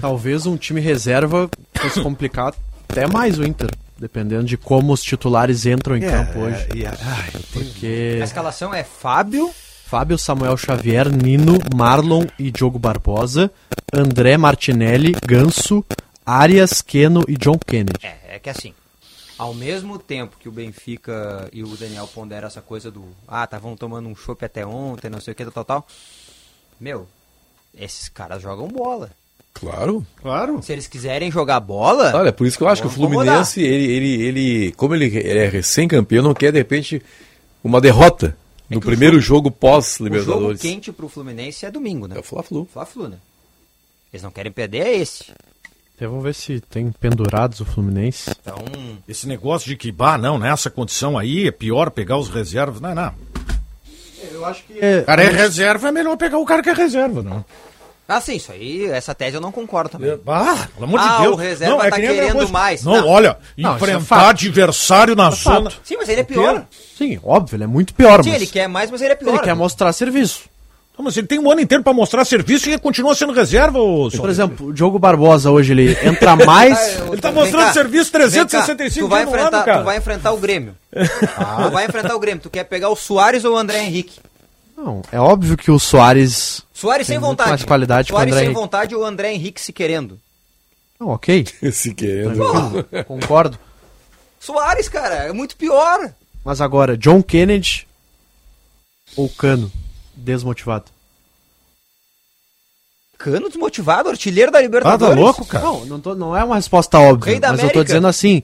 [0.00, 2.54] Talvez um time reserva fosse complicar
[2.88, 3.68] até mais o Inter.
[4.04, 6.68] Dependendo de como os titulares entram em campo hoje.
[6.72, 9.50] É, e- ai, eu tenho- Porque A escalação é Fábio,
[9.86, 13.50] Fábio, Samuel Xavier, Nino, Marlon e Diogo Barbosa,
[13.90, 15.82] André Martinelli, Ganso,
[16.26, 17.98] Arias, Keno e John Kennedy.
[18.04, 18.74] É, é que assim,
[19.38, 23.74] ao mesmo tempo que o Benfica e o Daniel ponderam essa coisa do ah, estavam
[23.74, 25.86] tomando um chopp até ontem, não sei o que, tal, tal, tal.
[26.78, 27.08] Meu,
[27.74, 29.12] esses caras jogam bola.
[29.54, 30.04] Claro.
[30.20, 30.60] Claro.
[30.62, 33.92] Se eles quiserem jogar bola, Olha, por isso que eu acho que o Fluminense, ele,
[33.92, 37.00] ele, ele, como ele, é recém-campeão, não quer, de repente,
[37.62, 38.36] uma derrota
[38.68, 40.60] no que o primeiro o jogo, jogo pós-Libertadores.
[40.60, 42.16] quente pro Fluminense é domingo, né?
[42.16, 42.68] É o Fla-Flu.
[42.70, 43.16] Fla-Flu, né?
[44.12, 45.32] Eles não querem perder é esse.
[45.94, 48.30] Então, vamos ver se tem pendurados o Fluminense.
[48.30, 48.58] Então,
[49.08, 52.80] esse negócio de que, bah, não, nessa condição aí é pior pegar os reservas.
[52.80, 53.14] Não, não.
[54.32, 54.72] Eu acho que.
[54.72, 57.44] O cara é reserva, é melhor pegar o cara que é reserva, não.
[58.06, 60.18] Ah, sim, isso aí, essa tese eu não concordo também.
[60.26, 61.34] Ah, pelo amor ah, de Deus.
[61.34, 62.52] o reserva não, é tá que nem querendo coisa.
[62.52, 62.84] mais.
[62.84, 64.28] Não, olha, Não, é enfrentar fato.
[64.30, 65.70] adversário na É zona.
[65.82, 66.66] Sim, mas ele é pior.
[66.98, 69.30] Sim, óbvio, ele é muito pior, Sim, mas ele quer mais, mas ele é pior.
[69.30, 70.42] ele quer mostrar serviço.
[70.96, 74.08] Não, mas ele tem um ano inteiro pra mostrar serviço e continua sendo reserva, ô
[74.10, 77.00] Por exemplo, o Diogo Barbosa hoje ele entra mais.
[77.10, 79.78] Ele tá mostrando cá, serviço vem cá, 365 tu vai enfrentar, ano, cara.
[79.80, 80.76] Tu vai enfrentar o Grêmio.
[80.94, 82.40] Tu vai enfrentar o Grêmio.
[82.42, 84.20] Tu quer pegar o Soares ou o André Henrique?
[84.76, 86.62] Não, é óbvio que o Soares.
[86.74, 87.48] Soares tem sem vontade.
[87.50, 88.60] mais qualidade Soares sem Henrique.
[88.60, 90.20] vontade ou o André Henrique se querendo.
[91.00, 91.46] Não, ok.
[91.72, 92.34] Se querendo.
[92.36, 93.58] Tranquilo, Concordo.
[94.40, 96.12] Soares, cara, é muito pior.
[96.44, 97.86] Mas agora, John Kennedy
[99.16, 99.70] ou Cano?
[100.14, 100.86] Desmotivado.
[103.18, 105.24] Cano desmotivado, artilheiro da Libertadores.
[105.54, 107.32] Não, não, tô- não é uma resposta óbvia.
[107.32, 107.84] Rei da mas eu tô América.
[107.84, 108.42] dizendo assim: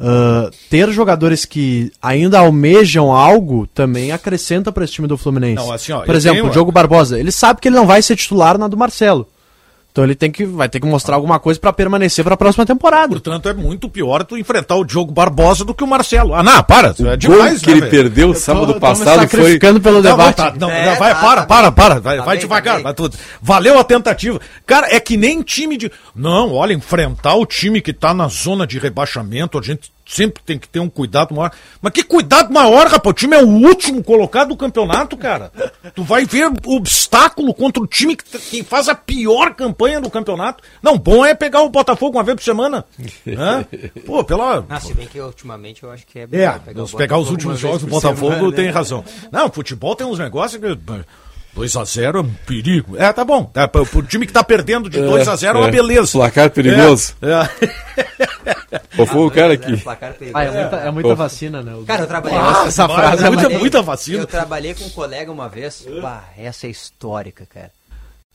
[0.00, 5.56] ah, ter jogadores que ainda almejam algo também acrescenta para esse time do Fluminense.
[5.64, 8.02] Não, assim, ó, Por exemplo, tenho- o Diogo Barbosa, ele sabe que ele não vai
[8.02, 9.26] ser titular na do Marcelo.
[9.94, 12.66] Então ele tem que, vai ter que mostrar alguma coisa para permanecer para a próxima
[12.66, 13.06] temporada.
[13.10, 16.34] Portanto, é muito pior tu enfrentar o Diogo Barbosa do que o Marcelo.
[16.34, 16.88] Ah, não, para.
[16.88, 17.90] é gol demais, que né, ele velho?
[17.92, 20.36] perdeu Eu sábado tô passado foi- sacrificando pelo Não, debate.
[20.42, 21.74] Não, tá, não, É, vai, tá, para, tá para, bem.
[21.76, 22.72] para, vai, Tá vai bem, devagar.
[22.72, 22.82] tá bem.
[22.82, 23.16] vai tudo.
[23.40, 24.40] Valeu a tentativa.
[24.66, 25.92] Cara, é que nem time de.
[26.12, 30.58] Não, olha, enfrentar o time que tá na zona de rebaixamento, a gente sempre tem
[30.58, 31.50] que ter um cuidado maior.
[31.80, 33.10] Mas que cuidado maior, rapaz?
[33.10, 35.50] O time é o último colocado do campeonato, cara.
[35.94, 40.62] Tu vai ver obstáculo contra o time que, que faz a pior campanha do campeonato.
[40.82, 42.84] Não, bom é pegar o Botafogo uma vez por semana.
[43.26, 43.64] Hã?
[44.04, 44.64] Pô, pela.
[44.68, 47.30] Ah, se bem que ultimamente eu acho que é É, melhor pegar, o pegar os
[47.30, 48.70] últimos jogos do Botafogo semana, tem né?
[48.70, 49.04] razão.
[49.30, 50.78] Não, futebol tem uns negócios que.
[51.56, 52.96] 2x0 é um perigo.
[52.96, 53.50] É, tá bom.
[53.54, 55.70] É, pro, pro time que tá perdendo de 2x0 é, uma é.
[55.70, 56.12] beleza.
[56.12, 57.14] Placar perigoso.
[57.22, 58.04] É, é.
[58.96, 59.76] Pô, foi o cara que.
[59.78, 60.36] Placar perigoso.
[60.38, 61.74] Ah, é muita, é muita vacina, né?
[61.74, 62.38] O- Cara, eu trabalhei.
[62.38, 64.18] Ah, essa frase é é muita, muita vacina.
[64.18, 65.86] Eu trabalhei com um colega uma vez.
[66.00, 67.70] Pá, essa é histórica, cara.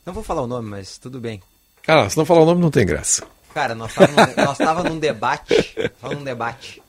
[0.06, 1.42] Não vou falar o nome, mas tudo bem.
[1.84, 3.24] Cara, se não falar o nome não tem graça.
[3.54, 5.76] Cara, nós estávamos nós tava num debate.
[6.02, 6.82] Tava num debate.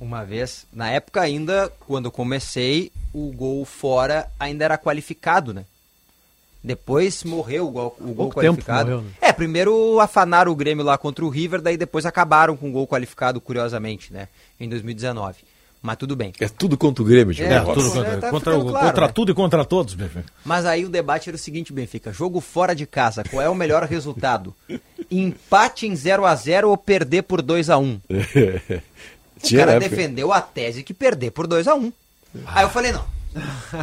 [0.00, 0.64] Uma vez.
[0.72, 5.64] Na época ainda, quando eu comecei, o gol fora ainda era qualificado, né?
[6.64, 8.90] Depois morreu o gol, o gol qualificado.
[8.90, 9.10] morreu, né?
[9.20, 12.86] É, primeiro afanaram o Grêmio lá contra o River, daí depois acabaram com o gol
[12.86, 14.28] qualificado, curiosamente, né?
[14.60, 15.38] Em 2019.
[15.82, 16.32] Mas tudo bem.
[16.38, 19.06] É tudo contra o Grêmio, Diogo É, É, tudo contra, tá contra, ficando claro, contra
[19.08, 19.12] né?
[19.12, 20.24] tudo e contra todos, filho.
[20.44, 22.12] Mas aí o debate era o seguinte, Benfica.
[22.12, 24.54] Jogo fora de casa, qual é o melhor resultado?
[25.10, 29.88] Empate em 0 a 0 ou perder por 2 a 1 O Tinha cara época.
[29.90, 31.92] defendeu a tese que perder por 2 a 1
[32.46, 33.04] Aí eu falei, não.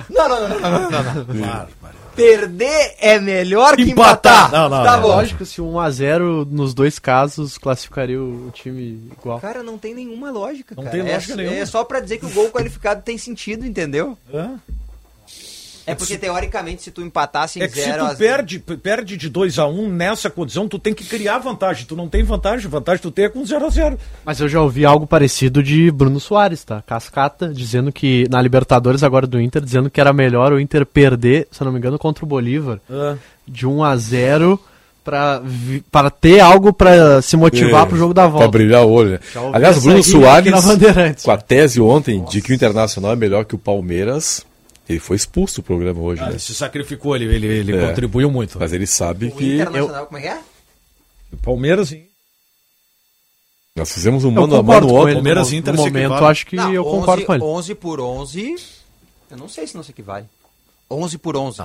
[0.10, 1.04] Não, não, não, não, não, não,
[1.34, 1.70] não.
[2.24, 4.46] Perder é melhor que Empatar.
[4.48, 4.52] empatar.
[4.52, 5.02] Não, não, tá não.
[5.04, 5.08] bom.
[5.10, 9.40] Lógico, se 1x0 nos dois casos classificaria o time igual.
[9.40, 10.96] Cara, não tem nenhuma lógica, Não cara.
[10.98, 11.56] tem É- lógica nenhuma.
[11.58, 14.18] É só pra dizer que o gol qualificado tem sentido, entendeu?
[14.34, 14.48] É
[15.96, 19.30] porque, teoricamente, se tu empatasse em É que se zero a tu perde, perde de
[19.30, 21.86] 2x1 nessa condição, tu tem que criar vantagem.
[21.86, 23.98] Tu não tem vantagem, vantagem tu tem é com 0x0.
[24.26, 26.82] Mas eu já ouvi algo parecido de Bruno Soares, tá?
[26.86, 31.48] Cascata, dizendo que na Libertadores agora do Inter, dizendo que era melhor o Inter perder,
[31.52, 32.80] se eu não me engano, contra o Bolívar,
[33.48, 34.60] de 1 a 0
[35.04, 38.48] pra, vi- para ter algo pra se motivar É, pro jogo da Pra volta.
[38.50, 39.20] brilhar o olho, né?
[39.54, 40.54] Aliás, o Bruno Soares,
[41.24, 44.46] com a tese ontem de que o Internacional é melhor que o Palmeiras,
[44.90, 46.32] ele foi expulso do programa hoje, Ah, né?
[46.32, 47.88] ele se sacrificou, ele, ele, ele É.
[47.88, 48.58] contribuiu muito.
[48.60, 50.42] Mas ele sabe O que Internacional, como é que é?
[51.44, 52.10] Palmeiras e
[53.76, 55.14] nós fizemos um Eu mano a mano ele.
[55.16, 57.44] Palmeiras no, Inter no momento, acho que Não, eu 11, concordo com ele.
[57.44, 58.56] 11 por 11,
[59.32, 60.26] eu não sei se não se equivale.
[60.92, 61.64] 11 por 11.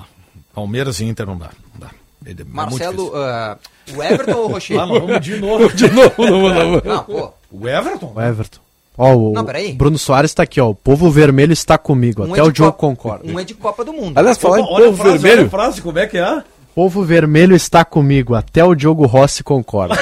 [0.54, 1.50] Palmeiras e Inter não dá.
[1.72, 1.90] Não dá.
[2.24, 3.58] Ele é muito Marcelo, ah,
[3.96, 4.78] o Everton ou o Rocher?
[4.80, 5.72] Ah, não, vamos de novo.
[5.74, 6.82] De novo, no mano a mano.
[6.84, 7.32] Não, pô.
[7.50, 8.12] O Everton?
[8.14, 8.60] O Everton.
[8.96, 9.72] Ó, o Não, peraí.
[9.72, 10.70] Bruno Soares tá aqui, ó.
[10.70, 12.22] O povo vermelho está comigo.
[12.22, 13.30] um Até é o Diogo concorda.
[13.30, 14.16] Um é de Copa do Mundo.
[14.16, 15.46] Aliás, falar em povo frase, olha vermelho.
[15.46, 16.42] a frase, como é que é?
[16.74, 18.34] Povo vermelho está comigo.
[18.34, 19.96] Até o Diogo Rossi concorda.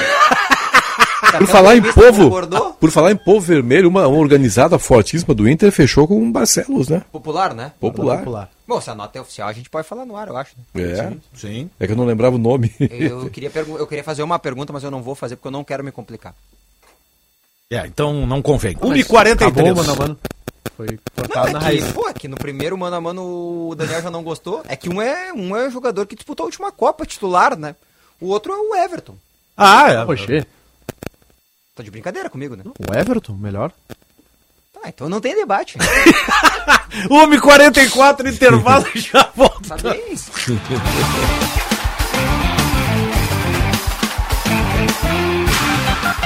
[1.37, 2.73] Por falar em povo, concordou?
[2.73, 6.89] por falar em povo vermelho, uma, uma organizada fortíssima do Inter fechou com o Barcelos,
[6.89, 7.01] né?
[7.11, 7.71] Popular, né?
[7.79, 8.19] Popular.
[8.19, 8.49] Popular.
[8.67, 10.53] Bom, se a nota é oficial, a gente pode falar no ar, eu acho.
[10.75, 10.83] né?
[10.83, 11.11] É.
[11.33, 11.69] Sim.
[11.79, 12.71] É que eu não lembrava o nome.
[12.79, 15.63] Eu queria, eu queria fazer uma pergunta, mas eu não vou fazer porque eu não
[15.63, 16.35] quero me complicar.
[17.73, 18.75] É, então não convém.
[18.75, 19.75] Acabou, 1h43.
[19.75, 20.19] mano, a mano.
[20.77, 21.91] Foi Não, cortado é na que, raiz.
[21.91, 24.63] pô, é que no primeiro mano a mano o Daniel já não gostou.
[24.67, 27.75] É que um é um é jogador que disputou a última Copa titular, né?
[28.21, 29.15] O outro é o Everton.
[29.57, 30.05] Ah, é.
[30.05, 30.45] Poxa,
[31.75, 32.63] Tá de brincadeira comigo, né?
[32.65, 33.71] o Everton, melhor.
[34.83, 35.77] Ah, então não tem debate.
[37.09, 39.75] 1h44, intervalo, já volta.
[39.75, 40.15] Tá bem?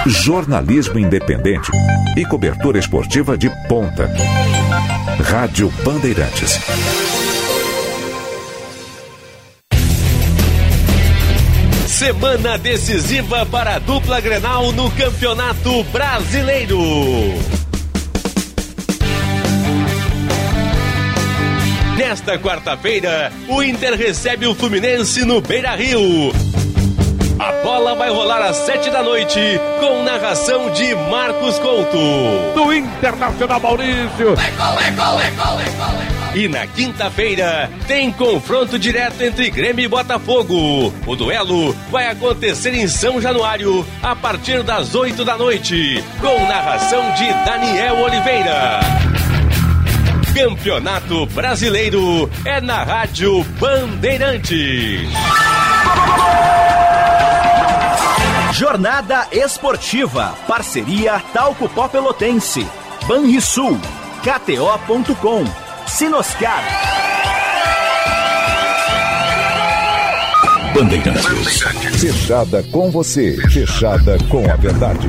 [0.06, 1.72] Jornalismo independente
[2.16, 4.10] e cobertura esportiva de ponta.
[5.24, 6.60] Rádio Bandeirantes.
[11.88, 16.80] Semana decisiva para a dupla Grenal no Campeonato Brasileiro.
[21.98, 26.32] Nesta quarta-feira, o Inter recebe o Fluminense no Beira Rio.
[27.40, 29.40] A bola vai rolar às sete da noite,
[29.80, 31.98] com narração de Marcos Couto.
[32.56, 34.36] Do Internacional Maurício.
[36.34, 40.92] E na quinta-feira, tem confronto direto entre Grêmio e Botafogo.
[41.06, 47.12] O duelo vai acontecer em São Januário, a partir das oito da noite, com narração
[47.12, 48.80] de Daniel Oliveira.
[50.34, 55.08] Campeonato Brasileiro é na Rádio Bandeirantes.
[58.54, 60.34] Jornada Esportiva.
[60.48, 62.66] Parceria Talco Pó Pelotense.
[63.08, 63.78] Banrisul.
[64.24, 65.44] KTO.com.
[65.88, 66.64] Sinoscar.
[70.74, 71.62] Bandeirantes.
[72.00, 73.38] Fechada com você.
[73.50, 75.08] Fechada com a verdade.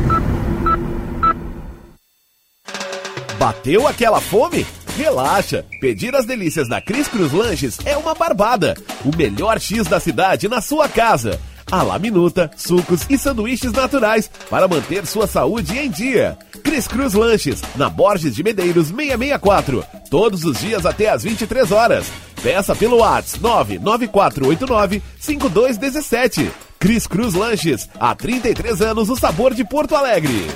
[3.39, 4.67] Bateu aquela fome?
[4.97, 5.65] Relaxa!
[5.81, 8.75] Pedir as delícias da Cris Cruz Lanches é uma barbada.
[9.05, 11.39] O melhor X da cidade na sua casa.
[11.71, 16.39] A la minuta, sucos e sanduíches naturais para manter sua saúde em dia.
[16.65, 19.85] Cris Cruz Lanches, na Borges de Medeiros 664.
[20.11, 22.07] Todos os dias até às 23 horas.
[22.43, 26.51] Peça pelo WhatsApp 99489 5217.
[26.79, 30.47] Cris Cruz Lanches, há 33 anos o sabor de Porto Alegre.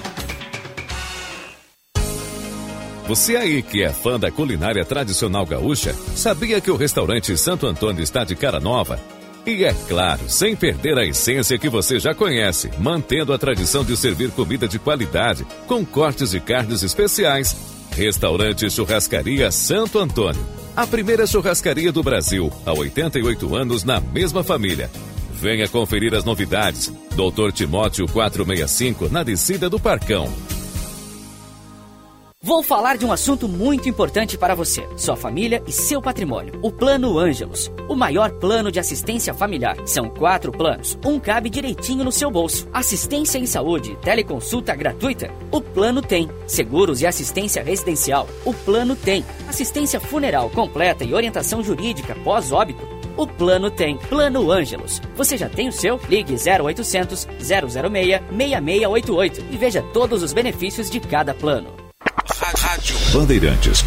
[3.07, 8.03] Você aí que é fã da culinária tradicional gaúcha, sabia que o restaurante Santo Antônio
[8.03, 8.99] está de cara nova?
[9.45, 13.97] E é claro, sem perder a essência que você já conhece, mantendo a tradição de
[13.97, 17.57] servir comida de qualidade, com cortes de carnes especiais.
[17.90, 20.45] Restaurante Churrascaria Santo Antônio.
[20.76, 24.88] A primeira churrascaria do Brasil, há 88 anos na mesma família.
[25.32, 26.93] Venha conferir as novidades.
[27.16, 30.32] Doutor Timóteo 465, na descida do Parcão.
[32.45, 36.59] Vou falar de um assunto muito importante para você, sua família e seu patrimônio.
[36.61, 39.76] O Plano Ângelos, o maior plano de assistência familiar.
[39.86, 42.68] São quatro planos, um cabe direitinho no seu bolso.
[42.72, 45.32] Assistência em saúde, teleconsulta gratuita.
[45.53, 46.28] O plano tem.
[46.45, 48.28] Seguros e assistência residencial.
[48.45, 49.24] O plano tem.
[49.49, 52.84] Assistência funeral completa e orientação jurídica pós-óbito.
[53.16, 53.97] O plano tem.
[53.99, 55.01] Plano Ângelos.
[55.14, 56.01] Você já tem o seu?
[56.09, 61.82] Ligue 0800 006 6688 e veja todos os benefícios de cada plano.
[62.55, 63.85] Rádio Bandeirantes.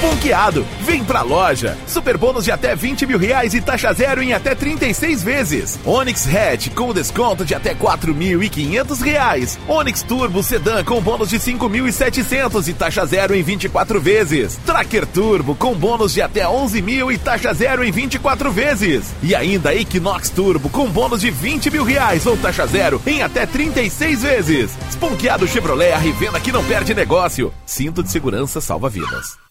[0.00, 1.76] Esponqueado, vem pra loja.
[1.86, 5.78] Super bônus de até 20 mil reais e taxa zero em até 36 vezes.
[5.84, 9.58] Onix Hatch com desconto de até 4.500 reais.
[9.68, 14.58] Onix Turbo Sedan com bônus de 5.700 e taxa zero em 24 vezes.
[14.64, 19.12] Tracker Turbo com bônus de até 11 mil e taxa zero em 24 vezes.
[19.22, 23.44] E ainda Equinox Turbo com bônus de 20 mil reais ou taxa zero em até
[23.44, 24.78] 36 vezes.
[24.88, 27.52] Esponqueado Chevrolet, a revenda que não perde negócio.
[27.66, 29.49] Cinto de segurança salva vidas.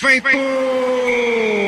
[0.01, 1.60] Feito!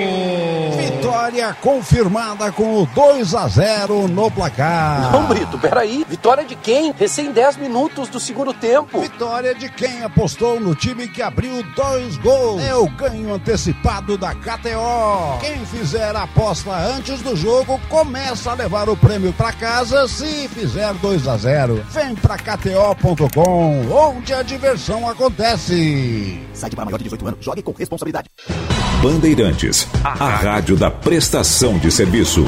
[1.23, 5.13] Vitória confirmada com o 2 a 0 no placar.
[5.13, 6.05] Não, Brito, peraí.
[6.09, 6.91] Vitória de quem?
[6.91, 9.01] Recém 10 minutos do segundo tempo.
[9.01, 12.61] Vitória de quem apostou no time que abriu dois gols.
[12.65, 15.39] É o ganho antecipado da KTO.
[15.41, 20.49] Quem fizer a aposta antes do jogo começa a levar o prêmio para casa se
[20.49, 21.87] fizer 2 a 0.
[21.89, 26.43] Vem pra KTO.com, onde a diversão acontece.
[26.53, 27.45] Site para maior de 18 anos.
[27.45, 28.29] Jogue com responsabilidade.
[29.03, 32.45] Bandeirantes, a rádio da prestação de serviço.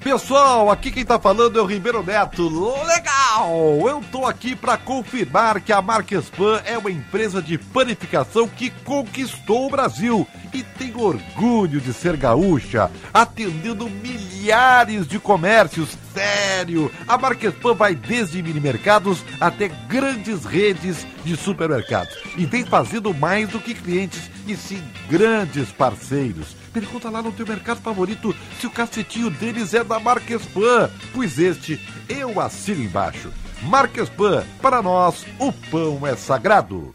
[0.00, 2.48] Pessoal, aqui quem tá falando é o Ribeiro Neto.
[2.84, 3.88] Legal!
[3.88, 9.68] Eu tô aqui para confirmar que a Marquespan é uma empresa de panificação que conquistou
[9.68, 15.90] o Brasil e tem orgulho de ser gaúcha, atendendo milhares de comércios.
[16.12, 16.90] Sério!
[17.06, 23.48] A Marquespan vai desde mini mercados até grandes redes de supermercados e vem fazendo mais
[23.50, 26.56] do que clientes Torne-se grandes parceiros.
[26.72, 31.78] Pergunta lá no teu mercado favorito se o cacetinho deles é da Marquespan, pois este
[32.08, 33.30] eu assino embaixo.
[33.62, 36.94] Marquespan, para nós, o pão é sagrado.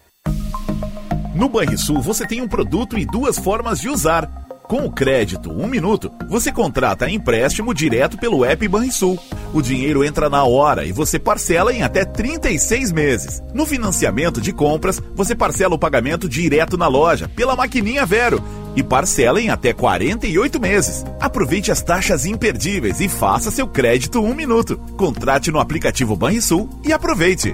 [1.36, 4.43] No Banrisul você tem um produto e duas formas de usar.
[4.68, 9.20] Com o crédito Um Minuto, você contrata empréstimo direto pelo app Banrisul.
[9.54, 13.44] O dinheiro entra na hora e você parcela em até 36 meses.
[13.54, 18.42] No financiamento de compras, você parcela o pagamento direto na loja, pela maquininha Vero,
[18.76, 21.06] e parcela em até 48 meses.
[21.20, 24.78] Aproveite as taxas imperdíveis e faça seu crédito Um Minuto.
[24.98, 27.54] Contrate no aplicativo Banrisul e aproveite.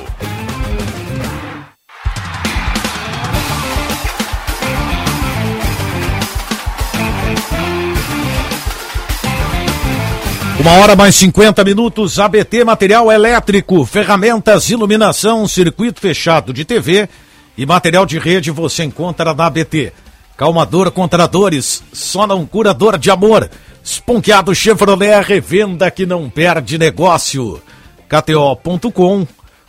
[10.61, 17.09] Uma hora mais 50 minutos, ABT Material Elétrico, ferramentas, iluminação, circuito fechado de TV
[17.57, 19.91] e material de rede você encontra na ABT.
[20.37, 23.49] Calmador contra dores, só não curador de amor.
[23.83, 27.59] Esponqueado Chevrolet, revenda que não perde negócio.
[28.07, 29.25] KTO.com,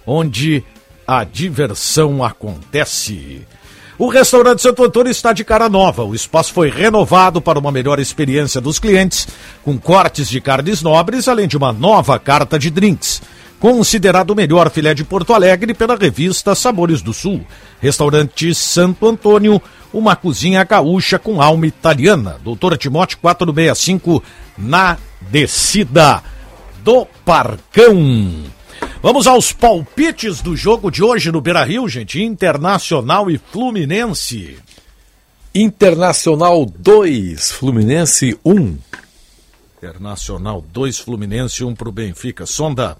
[0.06, 0.62] onde
[1.06, 3.46] a diversão acontece.
[3.98, 6.02] O restaurante Santo Antônio está de cara nova.
[6.02, 9.28] O espaço foi renovado para uma melhor experiência dos clientes,
[9.62, 13.20] com cortes de carnes nobres, além de uma nova carta de drinks.
[13.60, 17.46] Considerado o melhor filé de Porto Alegre pela revista Sabores do Sul.
[17.80, 19.62] Restaurante Santo Antônio,
[19.92, 22.40] uma cozinha gaúcha com alma italiana.
[22.42, 24.20] Doutora Timote 465,
[24.58, 24.96] na
[25.30, 26.22] descida
[26.82, 28.42] do Parcão.
[29.02, 32.22] Vamos aos palpites do jogo de hoje no Beira Rio, gente.
[32.22, 34.56] Internacional e Fluminense.
[35.52, 38.78] Internacional 2, Fluminense 1.
[39.78, 42.46] Internacional 2, Fluminense 1 para o Benfica.
[42.46, 42.96] Sonda.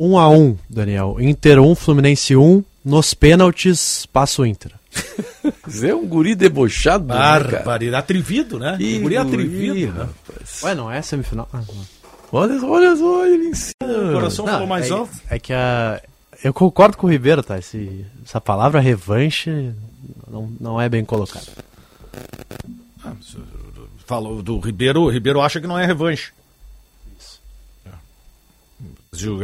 [0.00, 1.16] 1 a 1 Daniel.
[1.20, 2.64] Inter 1, Fluminense 1.
[2.82, 4.72] Nos pênaltis, passa o Inter.
[5.66, 8.76] Você é um guri debochado, né, Bárbaro, atrevido, né?
[8.78, 10.08] Que Um guri guri, atrevido, né?
[10.26, 10.62] rapaz.
[10.62, 11.48] Ué, não é semifinal?
[11.52, 12.03] Ah, não.
[12.34, 14.10] Olha, olha só, ele ensina.
[14.10, 15.12] O coração falou mais é, alto.
[15.30, 16.02] É que a.
[16.42, 17.56] Eu concordo com o Ribeiro, tá?
[17.56, 19.72] Esse, essa palavra revanche
[20.28, 21.46] não, não é bem colocada.
[24.04, 26.32] Falou do Ribeiro, o Ribeiro acha que não é revanche.
[27.16, 27.40] Isso.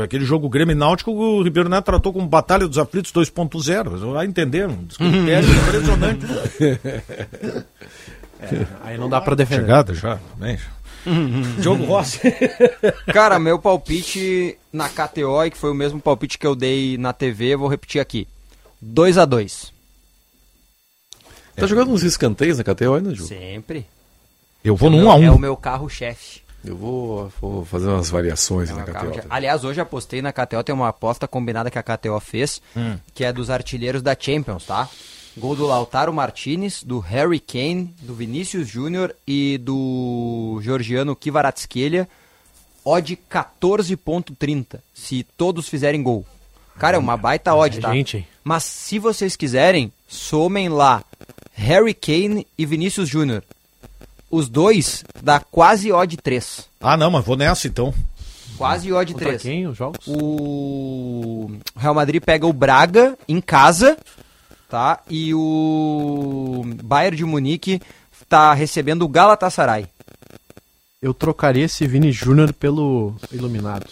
[0.03, 4.13] Aquele jogo Grêmio Náutico, o Ribeiro Neto tratou como Batalha dos Aflitos 2.0.
[4.13, 6.27] Vai entender, um critério impressionante.
[8.43, 9.61] É, aí não dá pra defender.
[9.61, 10.59] Chegada já, bem.
[11.61, 12.21] Diogo Rossi.
[13.13, 17.13] Cara, meu palpite na KTO, e que foi o mesmo palpite que eu dei na
[17.13, 18.27] TV, eu vou repetir aqui.
[18.81, 19.73] 2 a 2
[21.57, 23.27] Tá jogando uns escanteios na KTO ainda, Ju?
[23.27, 23.87] Sempre.
[24.65, 26.41] Eu vou É no o 1 meu- a 1 É o meu carro-chefe.
[26.65, 29.27] Eu vou, vou fazer umas variações É na KTO.
[29.31, 32.97] Aliás, hoje apostei na KTO, tem uma aposta combinada que a KTO fez, Hum.
[33.15, 34.89] que é dos artilheiros da Champions, tá?
[35.41, 42.07] Gol do Lautaro Martinez, do Harry Kane, do Vinícius Júnior e do georgiano Kvaratskhelia.
[42.85, 46.27] Odd 14.30, se todos fizerem gol.
[46.79, 47.93] Cara, é uma baita odd, é tá?
[47.95, 48.27] gente?
[48.45, 51.03] Mas se vocês quiserem, somem lá
[51.53, 53.43] Harry Kane e Vinícius Júnior.
[54.31, 56.69] Os dois dá quase odd 3.
[56.83, 57.95] Ah, não, mas vou nessa então.
[58.59, 59.43] Quase odd Contra 3.
[59.43, 60.07] quem os jogos?
[60.07, 63.97] O Real Madrid pega o Braga em casa,
[64.71, 65.01] tá?
[65.11, 67.83] E o Bayern de Munique
[68.29, 69.87] tá recebendo o Galatasaray.
[71.03, 73.87] Eu trocaria esse Vini Júnior pelo Iluminado.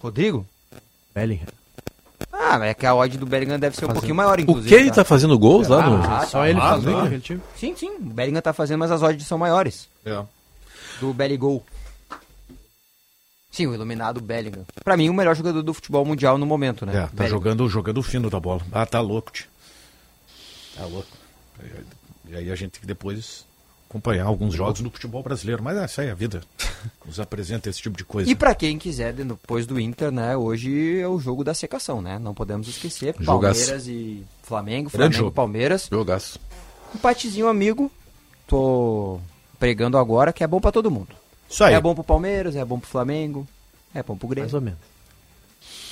[0.00, 0.46] Rodrigo?
[1.14, 1.46] Bellingham.
[2.32, 3.94] Ah, mas é que a odd do Bellingham deve ser um Fazendo.
[4.00, 4.68] pouquinho maior, O inclusive.
[4.68, 5.96] que ele tá fazendo gols lá no.
[6.02, 6.48] Ah, Só tá.
[6.48, 7.20] ele Ah, fazendo tá.
[7.20, 7.40] time.
[7.56, 7.90] Sim, sim.
[7.96, 9.88] O Bellingham tá fazendo, mas as odds são maiores.
[10.06, 10.22] É.
[11.00, 11.64] Do Belligol.
[13.50, 14.64] Sim, o iluminado Bellingham.
[14.82, 16.92] Pra mim, o melhor jogador do futebol mundial no momento, né?
[16.92, 17.28] É, tá Bellingham.
[17.28, 18.62] jogando, jogando fino da bola.
[18.72, 19.46] Ah, tá louco, tio.
[20.76, 21.08] Tá louco.
[22.28, 23.46] E aí a gente tem que depois
[23.88, 25.62] acompanhar alguns jogos do futebol brasileiro.
[25.62, 26.42] Mas essa aí é a vida.
[27.06, 28.30] Nos apresenta esse tipo de coisa.
[28.30, 30.36] E pra quem quiser, depois do Inter, né?
[30.36, 32.18] Hoje é o jogo da secação, né?
[32.18, 33.14] Não podemos esquecer.
[33.20, 33.60] Jogaço.
[33.60, 35.30] Palmeiras e Flamengo, Grande Flamengo jogo.
[35.30, 35.88] e Palmeiras.
[35.90, 36.40] Jogaço.
[36.94, 37.90] Empatezinho amigo.
[38.46, 39.20] Tô
[39.58, 41.14] pregando agora que é bom pra todo mundo.
[41.48, 41.74] Isso aí.
[41.74, 43.46] É bom pro Palmeiras, é bom pro Flamengo,
[43.94, 44.44] é bom pro Grêmio.
[44.44, 44.78] Mais ou menos.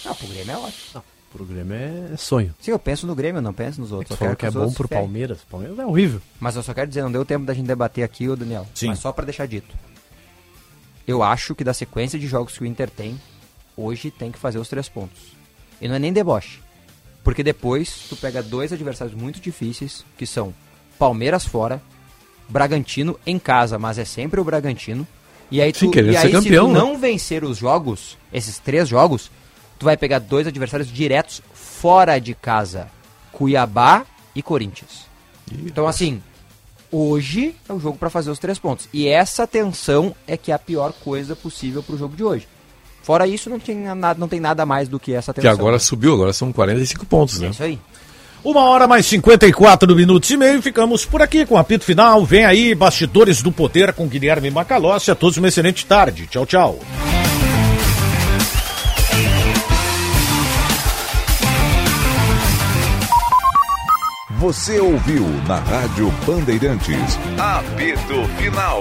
[0.04, 1.04] Ah, pro Grêmio é ótimo.
[1.32, 2.54] Pro Grêmio é sonho.
[2.60, 4.10] Sim, eu penso no Grêmio, não penso nos outros.
[4.10, 4.86] Eu falou quero que é bom pro.
[4.86, 5.38] Palmeiras.
[5.50, 6.20] Palmeiras é horrível.
[6.38, 8.66] Mas eu só quero dizer, não deu tempo da gente debater aqui, ô Daniel.
[8.74, 8.88] Sim.
[8.88, 9.74] Mas só pra deixar dito.
[11.06, 13.18] Eu acho que da sequência de jogos que o Inter tem,
[13.76, 15.34] hoje tem que fazer os três pontos.
[15.80, 16.60] E não é nem deboche.
[17.24, 20.54] Porque depois tu pega dois adversários muito difíceis, que são
[20.98, 21.80] Palmeiras fora,
[22.48, 25.06] Bragantino em casa, mas é sempre o Bragantino.
[25.50, 26.78] E aí, tu, Sim, e aí campeão, se tu né?
[26.78, 29.30] não vencer os jogos, esses três jogos,
[29.82, 32.86] tu vai pegar dois adversários diretos fora de casa.
[33.32, 35.06] Cuiabá e Corinthians.
[35.66, 36.22] Então assim,
[36.90, 38.88] hoje é o jogo pra fazer os três pontos.
[38.92, 42.46] E essa tensão é que é a pior coisa possível pro jogo de hoje.
[43.02, 45.52] Fora isso, não tem nada, não tem nada mais do que essa Que tensão.
[45.58, 47.48] agora subiu, agora são 45 pontos, né?
[47.48, 47.78] É isso aí.
[48.44, 52.24] Uma hora mais 54 minutos e meio, ficamos por aqui com o apito final.
[52.24, 55.10] Vem aí, Bastidores do Poder com Guilherme Macalossi.
[55.10, 56.28] A todos uma excelente tarde.
[56.28, 56.78] Tchau, tchau.
[64.42, 67.16] Você ouviu na Rádio Bandeirantes.
[67.38, 68.80] Apito Final.